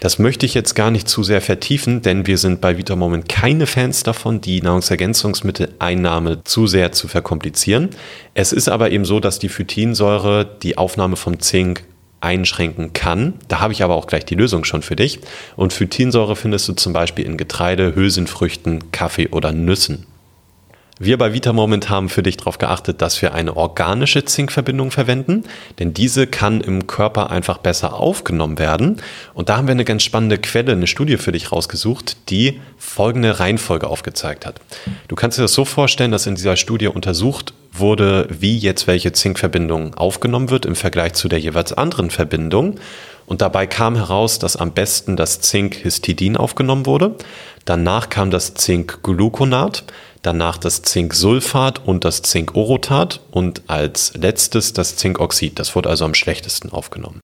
Das 0.00 0.18
möchte 0.18 0.46
ich 0.46 0.54
jetzt 0.54 0.74
gar 0.74 0.90
nicht 0.90 1.08
zu 1.08 1.22
sehr 1.22 1.40
vertiefen, 1.40 2.00
denn 2.00 2.26
wir 2.26 2.38
sind 2.38 2.60
bei 2.60 2.78
Vitamoment 2.78 3.28
keine 3.28 3.66
Fans 3.66 4.02
davon, 4.02 4.40
die 4.40 4.62
Nahrungsergänzungsmitteleinnahme 4.62 6.44
zu 6.44 6.66
sehr 6.66 6.92
zu 6.92 7.08
verkomplizieren. 7.08 7.90
Es 8.32 8.52
ist 8.52 8.68
aber 8.68 8.92
eben 8.92 9.04
so, 9.04 9.20
dass 9.20 9.38
die 9.38 9.48
Phytinsäure 9.48 10.46
die 10.62 10.78
Aufnahme 10.78 11.16
vom 11.16 11.40
Zink 11.40 11.84
einschränken 12.20 12.92
kann. 12.92 13.34
Da 13.48 13.60
habe 13.60 13.72
ich 13.72 13.82
aber 13.82 13.94
auch 13.94 14.06
gleich 14.06 14.24
die 14.24 14.34
Lösung 14.34 14.64
schon 14.64 14.82
für 14.82 14.96
dich. 14.96 15.20
Und 15.56 15.72
Phytinsäure 15.72 16.36
findest 16.36 16.68
du 16.68 16.74
zum 16.74 16.92
Beispiel 16.92 17.24
in 17.24 17.36
Getreide, 17.36 17.94
Hülsenfrüchten, 17.94 18.92
Kaffee 18.92 19.28
oder 19.28 19.52
Nüssen. 19.52 20.06
Wir 21.02 21.16
bei 21.16 21.32
Vitamoment 21.32 21.88
haben 21.88 22.10
für 22.10 22.22
dich 22.22 22.36
darauf 22.36 22.58
geachtet, 22.58 23.00
dass 23.00 23.22
wir 23.22 23.32
eine 23.32 23.56
organische 23.56 24.26
Zinkverbindung 24.26 24.90
verwenden, 24.90 25.44
denn 25.78 25.94
diese 25.94 26.26
kann 26.26 26.60
im 26.60 26.86
Körper 26.86 27.30
einfach 27.30 27.56
besser 27.56 27.94
aufgenommen 27.94 28.58
werden. 28.58 29.00
Und 29.32 29.48
da 29.48 29.56
haben 29.56 29.66
wir 29.66 29.72
eine 29.72 29.86
ganz 29.86 30.02
spannende 30.02 30.36
Quelle, 30.36 30.72
eine 30.72 30.86
Studie 30.86 31.16
für 31.16 31.32
dich 31.32 31.52
rausgesucht, 31.52 32.28
die 32.28 32.60
folgende 32.76 33.40
Reihenfolge 33.40 33.86
aufgezeigt 33.86 34.44
hat. 34.44 34.60
Du 35.08 35.16
kannst 35.16 35.38
dir 35.38 35.42
das 35.42 35.54
so 35.54 35.64
vorstellen, 35.64 36.10
dass 36.10 36.26
in 36.26 36.34
dieser 36.34 36.56
Studie 36.56 36.88
untersucht 36.88 37.54
wurde, 37.72 38.26
wie 38.30 38.58
jetzt 38.58 38.86
welche 38.86 39.12
Zinkverbindung 39.12 39.94
aufgenommen 39.94 40.50
wird 40.50 40.66
im 40.66 40.74
Vergleich 40.74 41.14
zu 41.14 41.28
der 41.28 41.38
jeweils 41.38 41.72
anderen 41.72 42.10
Verbindung. 42.10 42.78
Und 43.26 43.42
dabei 43.42 43.66
kam 43.66 43.94
heraus, 43.94 44.38
dass 44.40 44.56
am 44.56 44.72
besten 44.72 45.16
das 45.16 45.40
Zinkhistidin 45.40 46.36
aufgenommen 46.36 46.86
wurde. 46.86 47.14
Danach 47.64 48.08
kam 48.08 48.30
das 48.30 48.54
Zinkgluconat, 48.54 49.84
danach 50.22 50.58
das 50.58 50.82
Zinksulfat 50.82 51.86
und 51.86 52.04
das 52.04 52.22
Zinkorotat 52.22 53.20
und 53.30 53.62
als 53.68 54.14
letztes 54.16 54.72
das 54.72 54.96
Zinkoxid. 54.96 55.58
Das 55.58 55.76
wurde 55.76 55.88
also 55.88 56.04
am 56.04 56.14
schlechtesten 56.14 56.72
aufgenommen. 56.72 57.20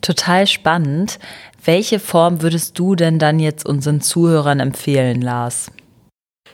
Total 0.00 0.46
spannend. 0.46 1.18
Welche 1.64 2.00
Form 2.00 2.42
würdest 2.42 2.78
du 2.78 2.96
denn 2.96 3.18
dann 3.18 3.38
jetzt 3.38 3.66
unseren 3.66 4.00
Zuhörern 4.00 4.60
empfehlen, 4.60 5.20
Lars? 5.20 5.70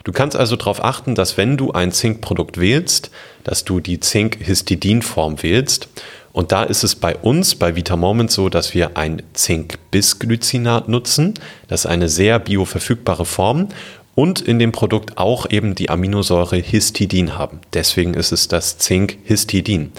Du 0.05 0.13
kannst 0.13 0.37
also 0.37 0.57
darauf 0.57 0.83
achten, 0.83 1.15
dass 1.15 1.37
wenn 1.37 1.57
du 1.57 1.73
ein 1.73 1.93
Zinkprodukt 1.93 2.59
wählst, 2.59 3.11
dass 3.45 3.65
du 3.65 3.81
die 3.81 4.01
Zink-Histidin-Form 4.01 5.43
wählst. 5.43 5.89
Und 6.33 6.53
da 6.53 6.63
ist 6.63 6.85
es 6.85 6.95
bei 6.95 7.17
uns, 7.17 7.55
bei 7.55 7.75
Vitamoment 7.75 8.31
so, 8.31 8.49
dass 8.49 8.75
wir 8.75 8.97
ein 8.97 9.23
Zink-Bisglycinat 9.33 10.89
nutzen. 10.89 11.35
Das 11.67 11.81
ist 11.81 11.87
eine 11.91 12.09
sehr 12.09 12.39
bioverfügbare 12.39 13.25
Form 13.25 13.69
und 14.15 14.41
in 14.41 14.59
dem 14.59 14.73
Produkt 14.73 15.17
auch 15.17 15.49
eben 15.49 15.75
die 15.75 15.91
Aminosäure 15.91 16.57
Histidin 16.57 17.39
haben. 17.39 17.61
Deswegen 17.73 18.15
ist 18.15 18.33
es 18.33 18.49
das 18.49 18.77
Zink-Histidin. 18.79 19.93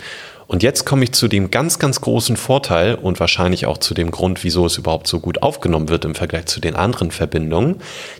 Und 0.49 0.63
jetzt 0.63 0.83
komme 0.83 1.03
ich 1.03 1.11
zu 1.11 1.27
dem 1.27 1.51
ganz, 1.51 1.77
ganz 1.77 2.01
großen 2.01 2.35
Vorteil 2.35 2.95
und 2.95 3.19
wahrscheinlich 3.19 3.67
auch 3.67 3.77
zu 3.77 3.93
dem 3.93 4.09
Grund, 4.09 4.43
wieso 4.43 4.65
es 4.65 4.79
überhaupt 4.79 5.05
so 5.05 5.19
gut 5.19 5.43
aufgenommen 5.43 5.89
wird 5.89 6.05
im 6.05 6.15
Vergleich 6.15 6.47
zu 6.47 6.59
den 6.59 6.75
anderen 6.75 7.11
Verbindungen. 7.11 7.75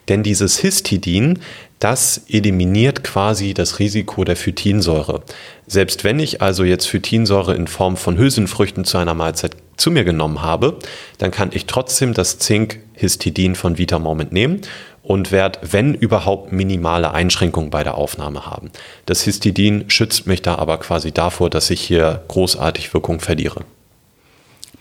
Denn 0.10 0.22
dieses 0.22 0.60
Histidin, 0.60 1.40
das 1.80 2.26
eliminiert 2.30 3.04
quasi 3.04 3.56
das 3.56 3.80
Risiko 3.80 4.26
der 4.26 4.36
Phytinsäure. 4.36 5.24
Selbst 5.66 6.04
wenn 6.04 6.20
ich 6.20 6.40
also 6.40 6.64
jetzt 6.64 6.86
Phytinsäure 6.86 7.56
in 7.56 7.66
Form 7.66 7.98
von 7.98 8.20
Hülsenfrüchten 8.20 8.86
zu 8.86 9.00
einer 9.00 9.16
Mahlzeit 9.16 9.56
zu 9.78 9.90
mir 9.90 10.04
genommen 10.04 10.44
habe, 10.44 10.78
dann 11.18 11.32
kann 11.32 11.50
ich 11.52 11.66
trotzdem 11.66 12.14
das 12.14 12.38
Zink-Histidin 12.38 13.56
von 13.56 13.80
Vitamoment 13.80 14.32
nehmen 14.32 14.62
und 15.10 15.32
werde, 15.32 15.58
wenn 15.64 15.96
überhaupt, 15.96 16.52
minimale 16.52 17.12
Einschränkungen 17.12 17.72
bei 17.72 17.84
der 17.84 17.96
Aufnahme 17.96 18.46
haben. 18.46 18.70
Das 19.08 19.24
Histidin 19.24 19.90
schützt 19.90 20.28
mich 20.28 20.44
da 20.44 20.60
aber 20.60 20.78
quasi 20.78 21.12
davor, 21.12 21.50
dass 21.50 21.72
ich 21.72 21.82
hier 21.82 22.22
großartig 22.28 22.94
Wirkung 22.94 23.20
verliere. 23.20 23.62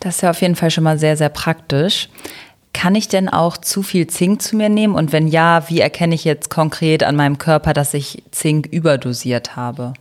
Das 0.00 0.16
ist 0.16 0.20
ja 0.20 0.28
auf 0.28 0.42
jeden 0.42 0.54
Fall 0.54 0.70
schon 0.70 0.84
mal 0.84 0.98
sehr, 0.98 1.16
sehr 1.16 1.30
praktisch. 1.30 2.10
Kann 2.74 2.94
ich 2.94 3.08
denn 3.08 3.30
auch 3.30 3.56
zu 3.56 3.82
viel 3.82 4.06
Zink 4.06 4.42
zu 4.42 4.56
mir 4.56 4.68
nehmen? 4.68 4.94
Und 4.94 5.12
wenn 5.12 5.28
ja, 5.28 5.64
wie 5.70 5.80
erkenne 5.80 6.14
ich 6.14 6.24
jetzt 6.24 6.50
konkret 6.50 7.04
an 7.04 7.16
meinem 7.16 7.38
Körper, 7.38 7.72
dass 7.72 7.94
ich 7.94 8.22
Zink 8.30 8.66
überdosiert 8.66 9.56
habe? 9.56 9.94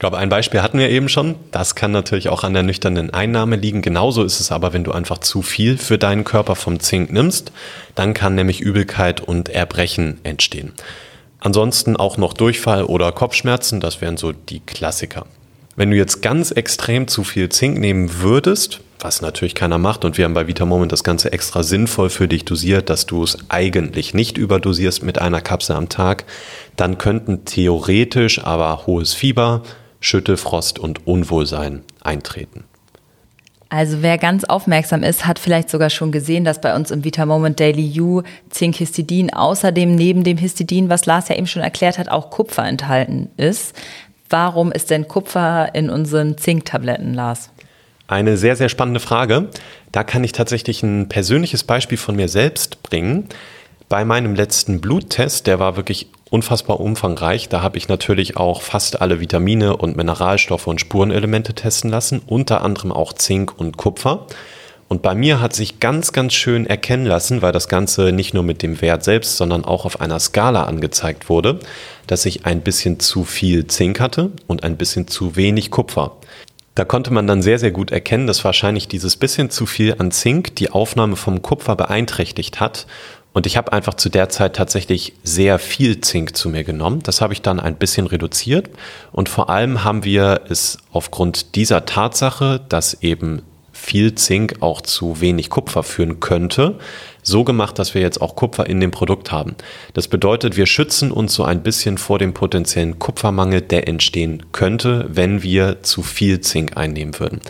Ich 0.00 0.02
glaube, 0.02 0.16
ein 0.16 0.30
Beispiel 0.30 0.62
hatten 0.62 0.78
wir 0.78 0.88
eben 0.88 1.10
schon. 1.10 1.34
Das 1.50 1.74
kann 1.74 1.90
natürlich 1.90 2.30
auch 2.30 2.42
an 2.42 2.54
der 2.54 2.62
nüchternen 2.62 3.12
Einnahme 3.12 3.56
liegen. 3.56 3.82
Genauso 3.82 4.24
ist 4.24 4.40
es 4.40 4.50
aber, 4.50 4.72
wenn 4.72 4.82
du 4.82 4.92
einfach 4.92 5.18
zu 5.18 5.42
viel 5.42 5.76
für 5.76 5.98
deinen 5.98 6.24
Körper 6.24 6.56
vom 6.56 6.80
Zink 6.80 7.12
nimmst. 7.12 7.52
Dann 7.96 8.14
kann 8.14 8.34
nämlich 8.34 8.62
Übelkeit 8.62 9.20
und 9.20 9.50
Erbrechen 9.50 10.18
entstehen. 10.22 10.72
Ansonsten 11.38 11.98
auch 11.98 12.16
noch 12.16 12.32
Durchfall 12.32 12.84
oder 12.84 13.12
Kopfschmerzen. 13.12 13.80
Das 13.80 14.00
wären 14.00 14.16
so 14.16 14.32
die 14.32 14.60
Klassiker. 14.60 15.26
Wenn 15.76 15.90
du 15.90 15.98
jetzt 15.98 16.22
ganz 16.22 16.50
extrem 16.50 17.06
zu 17.06 17.22
viel 17.22 17.50
Zink 17.50 17.76
nehmen 17.78 18.22
würdest, 18.22 18.80
was 19.00 19.20
natürlich 19.20 19.54
keiner 19.54 19.76
macht. 19.76 20.06
Und 20.06 20.16
wir 20.16 20.24
haben 20.24 20.34
bei 20.34 20.46
VitaMoment 20.46 20.92
das 20.92 21.04
Ganze 21.04 21.32
extra 21.34 21.62
sinnvoll 21.62 22.08
für 22.08 22.26
dich 22.26 22.46
dosiert, 22.46 22.88
dass 22.88 23.04
du 23.04 23.22
es 23.22 23.36
eigentlich 23.50 24.14
nicht 24.14 24.38
überdosierst 24.38 25.02
mit 25.02 25.18
einer 25.18 25.42
Kapsel 25.42 25.76
am 25.76 25.90
Tag. 25.90 26.24
Dann 26.76 26.96
könnten 26.96 27.44
theoretisch 27.44 28.42
aber 28.42 28.86
hohes 28.86 29.12
Fieber, 29.12 29.62
Schüttelfrost 30.00 30.78
und 30.78 31.06
Unwohlsein 31.06 31.82
eintreten. 32.00 32.64
Also 33.72 34.02
wer 34.02 34.18
ganz 34.18 34.42
aufmerksam 34.42 35.04
ist, 35.04 35.26
hat 35.26 35.38
vielleicht 35.38 35.70
sogar 35.70 35.90
schon 35.90 36.10
gesehen, 36.10 36.44
dass 36.44 36.60
bei 36.60 36.74
uns 36.74 36.90
im 36.90 37.04
VitaMoment 37.04 37.60
Daily 37.60 38.00
U 38.00 38.22
Zinkhistidin 38.48 39.32
außerdem 39.32 39.94
neben 39.94 40.24
dem 40.24 40.38
Histidin, 40.38 40.88
was 40.88 41.06
Lars 41.06 41.28
ja 41.28 41.36
eben 41.36 41.46
schon 41.46 41.62
erklärt 41.62 41.96
hat, 41.96 42.08
auch 42.08 42.30
Kupfer 42.30 42.66
enthalten 42.66 43.30
ist. 43.36 43.76
Warum 44.28 44.72
ist 44.72 44.90
denn 44.90 45.06
Kupfer 45.06 45.72
in 45.74 45.88
unseren 45.88 46.36
Zinktabletten, 46.36 47.14
Lars? 47.14 47.50
Eine 48.08 48.36
sehr, 48.36 48.56
sehr 48.56 48.68
spannende 48.68 48.98
Frage. 48.98 49.50
Da 49.92 50.02
kann 50.02 50.24
ich 50.24 50.32
tatsächlich 50.32 50.82
ein 50.82 51.08
persönliches 51.08 51.62
Beispiel 51.62 51.98
von 51.98 52.16
mir 52.16 52.28
selbst 52.28 52.82
bringen. 52.82 53.28
Bei 53.90 54.04
meinem 54.04 54.36
letzten 54.36 54.80
Bluttest, 54.80 55.48
der 55.48 55.58
war 55.58 55.76
wirklich 55.76 56.06
unfassbar 56.30 56.78
umfangreich. 56.78 57.48
Da 57.48 57.60
habe 57.60 57.76
ich 57.76 57.88
natürlich 57.88 58.36
auch 58.36 58.62
fast 58.62 59.02
alle 59.02 59.18
Vitamine 59.18 59.76
und 59.76 59.96
Mineralstoffe 59.96 60.68
und 60.68 60.80
Spurenelemente 60.80 61.54
testen 61.54 61.90
lassen, 61.90 62.22
unter 62.24 62.62
anderem 62.62 62.92
auch 62.92 63.12
Zink 63.12 63.58
und 63.58 63.76
Kupfer. 63.78 64.28
Und 64.86 65.02
bei 65.02 65.16
mir 65.16 65.40
hat 65.40 65.56
sich 65.56 65.80
ganz, 65.80 66.12
ganz 66.12 66.34
schön 66.34 66.66
erkennen 66.66 67.04
lassen, 67.04 67.42
weil 67.42 67.50
das 67.50 67.66
Ganze 67.66 68.12
nicht 68.12 68.32
nur 68.32 68.44
mit 68.44 68.62
dem 68.62 68.80
Wert 68.80 69.02
selbst, 69.02 69.36
sondern 69.36 69.64
auch 69.64 69.84
auf 69.84 70.00
einer 70.00 70.20
Skala 70.20 70.66
angezeigt 70.66 71.28
wurde, 71.28 71.58
dass 72.06 72.26
ich 72.26 72.46
ein 72.46 72.60
bisschen 72.60 73.00
zu 73.00 73.24
viel 73.24 73.66
Zink 73.66 73.98
hatte 73.98 74.30
und 74.46 74.62
ein 74.62 74.76
bisschen 74.76 75.08
zu 75.08 75.34
wenig 75.34 75.72
Kupfer. 75.72 76.12
Da 76.76 76.84
konnte 76.84 77.12
man 77.12 77.26
dann 77.26 77.42
sehr, 77.42 77.58
sehr 77.58 77.72
gut 77.72 77.90
erkennen, 77.90 78.28
dass 78.28 78.44
wahrscheinlich 78.44 78.86
dieses 78.86 79.16
bisschen 79.16 79.50
zu 79.50 79.66
viel 79.66 79.96
an 79.98 80.12
Zink 80.12 80.54
die 80.56 80.70
Aufnahme 80.70 81.16
vom 81.16 81.42
Kupfer 81.42 81.74
beeinträchtigt 81.74 82.60
hat. 82.60 82.86
Und 83.32 83.46
ich 83.46 83.56
habe 83.56 83.72
einfach 83.72 83.94
zu 83.94 84.08
der 84.08 84.28
Zeit 84.28 84.56
tatsächlich 84.56 85.12
sehr 85.22 85.58
viel 85.58 86.00
Zink 86.00 86.36
zu 86.36 86.48
mir 86.48 86.64
genommen. 86.64 87.00
Das 87.04 87.20
habe 87.20 87.32
ich 87.32 87.42
dann 87.42 87.60
ein 87.60 87.76
bisschen 87.76 88.06
reduziert. 88.06 88.70
Und 89.12 89.28
vor 89.28 89.50
allem 89.50 89.84
haben 89.84 90.04
wir 90.04 90.42
es 90.48 90.78
aufgrund 90.92 91.54
dieser 91.54 91.86
Tatsache, 91.86 92.60
dass 92.68 93.02
eben 93.02 93.42
viel 93.72 94.14
Zink 94.14 94.56
auch 94.60 94.80
zu 94.80 95.20
wenig 95.20 95.48
Kupfer 95.48 95.82
führen 95.82 96.20
könnte, 96.20 96.78
so 97.22 97.44
gemacht, 97.44 97.78
dass 97.78 97.94
wir 97.94 98.02
jetzt 98.02 98.20
auch 98.20 98.36
Kupfer 98.36 98.66
in 98.66 98.80
dem 98.80 98.90
Produkt 98.90 99.32
haben. 99.32 99.56
Das 99.94 100.08
bedeutet, 100.08 100.56
wir 100.56 100.66
schützen 100.66 101.10
uns 101.10 101.34
so 101.34 101.44
ein 101.44 101.62
bisschen 101.62 101.98
vor 101.98 102.18
dem 102.18 102.34
potenziellen 102.34 102.98
Kupfermangel, 102.98 103.62
der 103.62 103.88
entstehen 103.88 104.44
könnte, 104.52 105.06
wenn 105.08 105.42
wir 105.42 105.82
zu 105.82 106.02
viel 106.02 106.40
Zink 106.40 106.76
einnehmen 106.76 107.18
würden. 107.18 107.40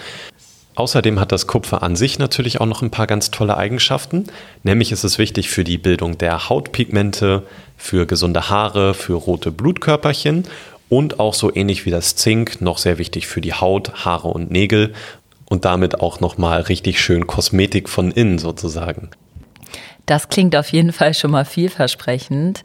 Außerdem 0.76 1.18
hat 1.20 1.32
das 1.32 1.46
Kupfer 1.46 1.82
an 1.82 1.96
sich 1.96 2.18
natürlich 2.18 2.60
auch 2.60 2.66
noch 2.66 2.82
ein 2.82 2.90
paar 2.90 3.06
ganz 3.06 3.30
tolle 3.30 3.56
Eigenschaften. 3.56 4.24
Nämlich 4.62 4.92
ist 4.92 5.04
es 5.04 5.18
wichtig 5.18 5.50
für 5.50 5.64
die 5.64 5.78
Bildung 5.78 6.16
der 6.16 6.48
Hautpigmente, 6.48 7.42
für 7.76 8.06
gesunde 8.06 8.48
Haare, 8.48 8.94
für 8.94 9.14
rote 9.14 9.50
Blutkörperchen 9.50 10.44
und 10.88 11.20
auch 11.20 11.34
so 11.34 11.54
ähnlich 11.54 11.86
wie 11.86 11.90
das 11.90 12.16
Zink 12.16 12.60
noch 12.60 12.78
sehr 12.78 12.98
wichtig 12.98 13.26
für 13.26 13.40
die 13.40 13.54
Haut, 13.54 14.04
Haare 14.04 14.28
und 14.28 14.50
Nägel 14.50 14.94
und 15.48 15.64
damit 15.64 16.00
auch 16.00 16.20
nochmal 16.20 16.62
richtig 16.62 17.00
schön 17.00 17.26
Kosmetik 17.26 17.88
von 17.88 18.10
innen 18.10 18.38
sozusagen. 18.38 19.10
Das 20.06 20.28
klingt 20.28 20.56
auf 20.56 20.72
jeden 20.72 20.92
Fall 20.92 21.14
schon 21.14 21.30
mal 21.30 21.44
vielversprechend. 21.44 22.62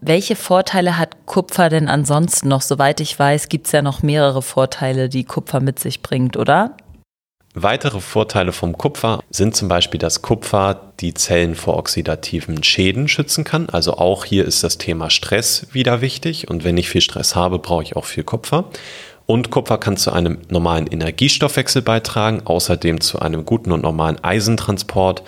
Welche 0.00 0.36
Vorteile 0.36 0.98
hat 0.98 1.26
Kupfer 1.26 1.68
denn 1.68 1.88
ansonsten 1.88 2.48
noch? 2.48 2.60
Soweit 2.60 3.00
ich 3.00 3.18
weiß, 3.18 3.48
gibt 3.48 3.66
es 3.66 3.72
ja 3.72 3.80
noch 3.80 4.02
mehrere 4.02 4.42
Vorteile, 4.42 5.08
die 5.08 5.24
Kupfer 5.24 5.60
mit 5.60 5.78
sich 5.78 6.02
bringt, 6.02 6.36
oder? 6.36 6.76
Weitere 7.56 8.00
Vorteile 8.00 8.50
vom 8.50 8.76
Kupfer 8.76 9.22
sind 9.30 9.54
zum 9.54 9.68
Beispiel, 9.68 10.00
dass 10.00 10.22
Kupfer 10.22 10.92
die 10.98 11.14
Zellen 11.14 11.54
vor 11.54 11.76
oxidativen 11.76 12.64
Schäden 12.64 13.06
schützen 13.06 13.44
kann. 13.44 13.68
Also 13.68 13.96
auch 13.96 14.24
hier 14.24 14.44
ist 14.44 14.64
das 14.64 14.76
Thema 14.76 15.08
Stress 15.08 15.68
wieder 15.70 16.00
wichtig. 16.00 16.50
Und 16.50 16.64
wenn 16.64 16.76
ich 16.76 16.88
viel 16.88 17.00
Stress 17.00 17.36
habe, 17.36 17.60
brauche 17.60 17.84
ich 17.84 17.94
auch 17.94 18.06
viel 18.06 18.24
Kupfer. 18.24 18.64
Und 19.26 19.52
Kupfer 19.52 19.78
kann 19.78 19.96
zu 19.96 20.12
einem 20.12 20.38
normalen 20.48 20.88
Energiestoffwechsel 20.88 21.80
beitragen, 21.80 22.42
außerdem 22.44 23.00
zu 23.00 23.20
einem 23.20 23.44
guten 23.44 23.70
und 23.70 23.82
normalen 23.82 24.22
Eisentransport 24.24 25.22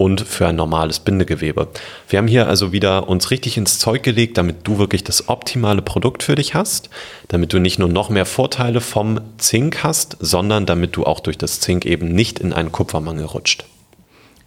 und 0.00 0.22
für 0.22 0.48
ein 0.48 0.56
normales 0.56 0.98
Bindegewebe. 0.98 1.68
Wir 2.08 2.18
haben 2.18 2.26
hier 2.26 2.48
also 2.48 2.72
wieder 2.72 3.06
uns 3.06 3.30
richtig 3.30 3.58
ins 3.58 3.78
Zeug 3.78 4.02
gelegt, 4.02 4.38
damit 4.38 4.66
du 4.66 4.78
wirklich 4.78 5.04
das 5.04 5.28
optimale 5.28 5.82
Produkt 5.82 6.22
für 6.22 6.36
dich 6.36 6.54
hast, 6.54 6.88
damit 7.28 7.52
du 7.52 7.58
nicht 7.58 7.78
nur 7.78 7.90
noch 7.90 8.08
mehr 8.08 8.24
Vorteile 8.24 8.80
vom 8.80 9.20
Zink 9.36 9.84
hast, 9.84 10.16
sondern 10.18 10.64
damit 10.64 10.96
du 10.96 11.04
auch 11.04 11.20
durch 11.20 11.36
das 11.36 11.60
Zink 11.60 11.84
eben 11.84 12.14
nicht 12.14 12.38
in 12.38 12.54
einen 12.54 12.72
Kupfermangel 12.72 13.26
rutscht. 13.26 13.66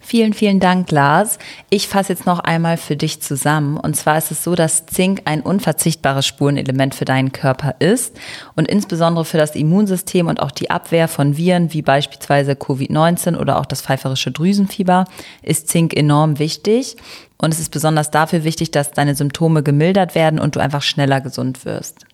Vielen, 0.05 0.33
vielen 0.33 0.59
Dank, 0.59 0.91
Lars. 0.91 1.39
Ich 1.69 1.87
fasse 1.87 2.11
jetzt 2.11 2.25
noch 2.25 2.39
einmal 2.39 2.75
für 2.75 2.97
dich 2.97 3.21
zusammen. 3.21 3.77
Und 3.77 3.95
zwar 3.95 4.17
ist 4.17 4.31
es 4.31 4.43
so, 4.43 4.53
dass 4.53 4.85
Zink 4.85 5.21
ein 5.23 5.39
unverzichtbares 5.39 6.27
Spurenelement 6.27 6.93
für 6.93 7.05
deinen 7.05 7.31
Körper 7.31 7.75
ist 7.79 8.19
und 8.55 8.67
insbesondere 8.67 9.23
für 9.23 9.37
das 9.37 9.55
Immunsystem 9.55 10.27
und 10.27 10.41
auch 10.41 10.51
die 10.51 10.69
Abwehr 10.69 11.07
von 11.07 11.37
Viren 11.37 11.71
wie 11.71 11.81
beispielsweise 11.81 12.51
Covid-19 12.51 13.37
oder 13.37 13.57
auch 13.57 13.65
das 13.65 13.81
pfeiferische 13.81 14.31
Drüsenfieber 14.31 15.05
ist 15.41 15.69
Zink 15.69 15.95
enorm 15.95 16.37
wichtig. 16.37 16.97
Und 17.41 17.53
es 17.53 17.61
ist 17.61 17.69
besonders 17.69 18.11
dafür 18.11 18.43
wichtig, 18.43 18.71
dass 18.71 18.91
deine 18.91 19.15
Symptome 19.15 19.63
gemildert 19.63 20.15
werden 20.15 20.37
und 20.37 20.57
du 20.57 20.59
einfach 20.59 20.81
schneller 20.81 21.21
gesund 21.21 21.63
wirst. 21.63 22.05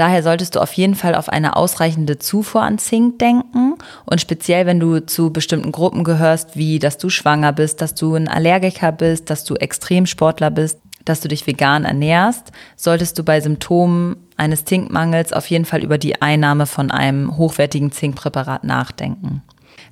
Daher 0.00 0.22
solltest 0.22 0.56
du 0.56 0.60
auf 0.60 0.72
jeden 0.72 0.94
Fall 0.94 1.14
auf 1.14 1.28
eine 1.28 1.56
ausreichende 1.56 2.18
Zufuhr 2.18 2.62
an 2.62 2.78
Zink 2.78 3.18
denken 3.18 3.74
und 4.06 4.18
speziell, 4.18 4.64
wenn 4.64 4.80
du 4.80 5.00
zu 5.00 5.30
bestimmten 5.30 5.72
Gruppen 5.72 6.04
gehörst, 6.04 6.56
wie 6.56 6.78
dass 6.78 6.96
du 6.96 7.10
schwanger 7.10 7.52
bist, 7.52 7.82
dass 7.82 7.94
du 7.94 8.14
ein 8.14 8.26
Allergiker 8.26 8.92
bist, 8.92 9.28
dass 9.28 9.44
du 9.44 9.56
Extremsportler 9.56 10.50
bist, 10.50 10.78
dass 11.04 11.20
du 11.20 11.28
dich 11.28 11.46
vegan 11.46 11.84
ernährst, 11.84 12.50
solltest 12.76 13.18
du 13.18 13.24
bei 13.24 13.42
Symptomen 13.42 14.16
eines 14.38 14.64
Zinkmangels 14.64 15.34
auf 15.34 15.44
jeden 15.48 15.66
Fall 15.66 15.84
über 15.84 15.98
die 15.98 16.22
Einnahme 16.22 16.64
von 16.64 16.90
einem 16.90 17.36
hochwertigen 17.36 17.92
Zinkpräparat 17.92 18.64
nachdenken. 18.64 19.42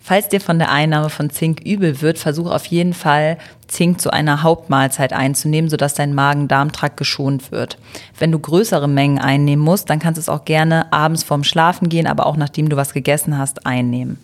Falls 0.09 0.31
dir 0.31 0.41
von 0.41 0.59
der 0.59 0.71
Einnahme 0.71 1.11
von 1.11 1.29
Zink 1.29 1.61
übel 1.67 2.01
wird, 2.01 2.17
versuch 2.17 2.51
auf 2.51 2.65
jeden 2.65 2.95
Fall 2.95 3.37
Zink 3.67 4.01
zu 4.01 4.11
einer 4.11 4.43
Hauptmahlzeit 4.43 5.13
einzunehmen, 5.13 5.69
sodass 5.69 5.93
dein 5.93 6.15
Magen-Darm-Trakt 6.15 6.97
geschont 6.97 7.53
wird. 7.53 7.77
Wenn 8.19 8.33
du 8.33 8.39
größere 8.39 8.89
Mengen 8.89 9.19
einnehmen 9.19 9.63
musst, 9.63 9.91
dann 9.91 9.99
kannst 9.99 10.17
du 10.17 10.21
es 10.23 10.31
auch 10.31 10.47
gerne 10.47 10.91
abends 10.95 11.25
vorm 11.25 11.45
Schlafen 11.45 11.91
gehen, 11.91 12.07
aber 12.07 12.25
auch 12.25 12.39
nachdem 12.39 12.71
du 12.71 12.77
was 12.77 12.95
gegessen 12.95 13.37
hast, 13.37 13.67
einnehmen. 13.67 14.17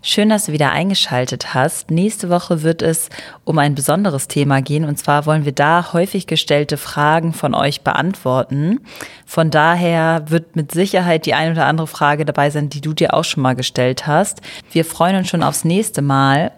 Schön, 0.00 0.28
dass 0.28 0.46
du 0.46 0.52
wieder 0.52 0.70
eingeschaltet 0.70 1.54
hast. 1.54 1.90
Nächste 1.90 2.30
Woche 2.30 2.62
wird 2.62 2.82
es 2.82 3.08
um 3.44 3.58
ein 3.58 3.74
besonderes 3.74 4.28
Thema 4.28 4.62
gehen. 4.62 4.84
Und 4.84 4.96
zwar 4.96 5.26
wollen 5.26 5.44
wir 5.44 5.52
da 5.52 5.92
häufig 5.92 6.28
gestellte 6.28 6.76
Fragen 6.76 7.32
von 7.32 7.52
euch 7.52 7.82
beantworten. 7.82 8.80
Von 9.26 9.50
daher 9.50 10.24
wird 10.28 10.54
mit 10.54 10.70
Sicherheit 10.70 11.26
die 11.26 11.34
eine 11.34 11.50
oder 11.50 11.66
andere 11.66 11.88
Frage 11.88 12.24
dabei 12.24 12.50
sein, 12.50 12.68
die 12.68 12.80
du 12.80 12.92
dir 12.94 13.12
auch 13.12 13.24
schon 13.24 13.42
mal 13.42 13.56
gestellt 13.56 14.06
hast. 14.06 14.40
Wir 14.70 14.84
freuen 14.84 15.16
uns 15.16 15.28
schon 15.28 15.42
aufs 15.42 15.64
nächste 15.64 16.00
Mal. 16.00 16.52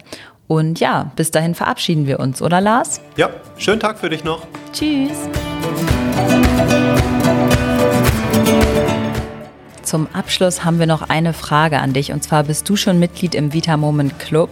Und 0.47 0.79
ja, 0.79 1.11
bis 1.15 1.31
dahin 1.31 1.55
verabschieden 1.55 2.07
wir 2.07 2.19
uns, 2.19 2.41
oder 2.41 2.59
Lars? 2.59 3.01
Ja, 3.15 3.29
schönen 3.57 3.79
Tag 3.79 3.97
für 3.97 4.09
dich 4.09 4.23
noch. 4.23 4.45
Tschüss. 4.73 5.29
Zum 9.91 10.07
Abschluss 10.13 10.63
haben 10.63 10.79
wir 10.79 10.87
noch 10.87 11.09
eine 11.09 11.33
Frage 11.33 11.79
an 11.79 11.91
dich. 11.91 12.13
Und 12.13 12.23
zwar 12.23 12.45
bist 12.45 12.69
du 12.69 12.77
schon 12.77 12.97
Mitglied 12.97 13.35
im 13.35 13.51
Vita 13.51 13.75
Moment 13.75 14.19
Club? 14.19 14.49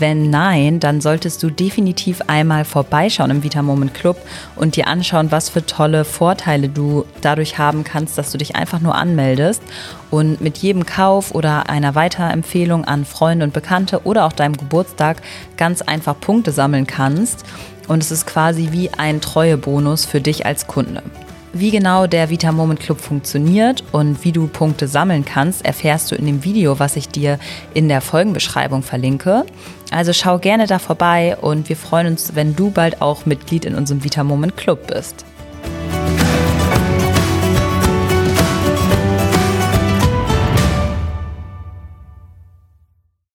Wenn 0.00 0.28
nein, 0.28 0.80
dann 0.80 1.00
solltest 1.00 1.40
du 1.44 1.50
definitiv 1.50 2.20
einmal 2.26 2.64
vorbeischauen 2.64 3.30
im 3.30 3.44
Vita 3.44 3.62
Moment 3.62 3.94
Club 3.94 4.16
und 4.56 4.74
dir 4.74 4.88
anschauen, 4.88 5.30
was 5.30 5.50
für 5.50 5.64
tolle 5.64 6.04
Vorteile 6.04 6.68
du 6.68 7.04
dadurch 7.20 7.58
haben 7.58 7.84
kannst, 7.84 8.18
dass 8.18 8.32
du 8.32 8.38
dich 8.38 8.56
einfach 8.56 8.80
nur 8.80 8.96
anmeldest 8.96 9.62
und 10.10 10.40
mit 10.40 10.58
jedem 10.58 10.84
Kauf 10.84 11.32
oder 11.32 11.70
einer 11.70 11.94
Weiterempfehlung 11.94 12.84
an 12.84 13.04
Freunde 13.04 13.44
und 13.44 13.52
Bekannte 13.52 14.00
oder 14.02 14.24
auch 14.24 14.32
deinem 14.32 14.56
Geburtstag 14.56 15.18
ganz 15.56 15.80
einfach 15.82 16.18
Punkte 16.18 16.50
sammeln 16.50 16.88
kannst. 16.88 17.44
Und 17.86 18.02
es 18.02 18.10
ist 18.10 18.26
quasi 18.26 18.70
wie 18.72 18.90
ein 18.90 19.20
Treuebonus 19.20 20.06
für 20.06 20.20
dich 20.20 20.44
als 20.44 20.66
Kunde. 20.66 21.04
Wie 21.54 21.70
genau 21.70 22.06
der 22.06 22.30
Vita 22.30 22.50
Moment 22.50 22.80
Club 22.80 22.98
funktioniert 22.98 23.84
und 23.92 24.24
wie 24.24 24.32
du 24.32 24.46
Punkte 24.46 24.88
sammeln 24.88 25.26
kannst, 25.26 25.62
erfährst 25.66 26.10
du 26.10 26.14
in 26.14 26.24
dem 26.24 26.44
Video, 26.44 26.78
was 26.78 26.96
ich 26.96 27.08
dir 27.10 27.38
in 27.74 27.88
der 27.88 28.00
Folgenbeschreibung 28.00 28.82
verlinke. 28.82 29.44
Also 29.90 30.14
schau 30.14 30.38
gerne 30.38 30.66
da 30.66 30.78
vorbei 30.78 31.36
und 31.38 31.68
wir 31.68 31.76
freuen 31.76 32.06
uns, 32.06 32.34
wenn 32.34 32.56
du 32.56 32.70
bald 32.70 33.02
auch 33.02 33.26
Mitglied 33.26 33.66
in 33.66 33.74
unserem 33.74 34.02
Vita 34.02 34.24
Moment 34.24 34.56
Club 34.56 34.86
bist. 34.86 35.26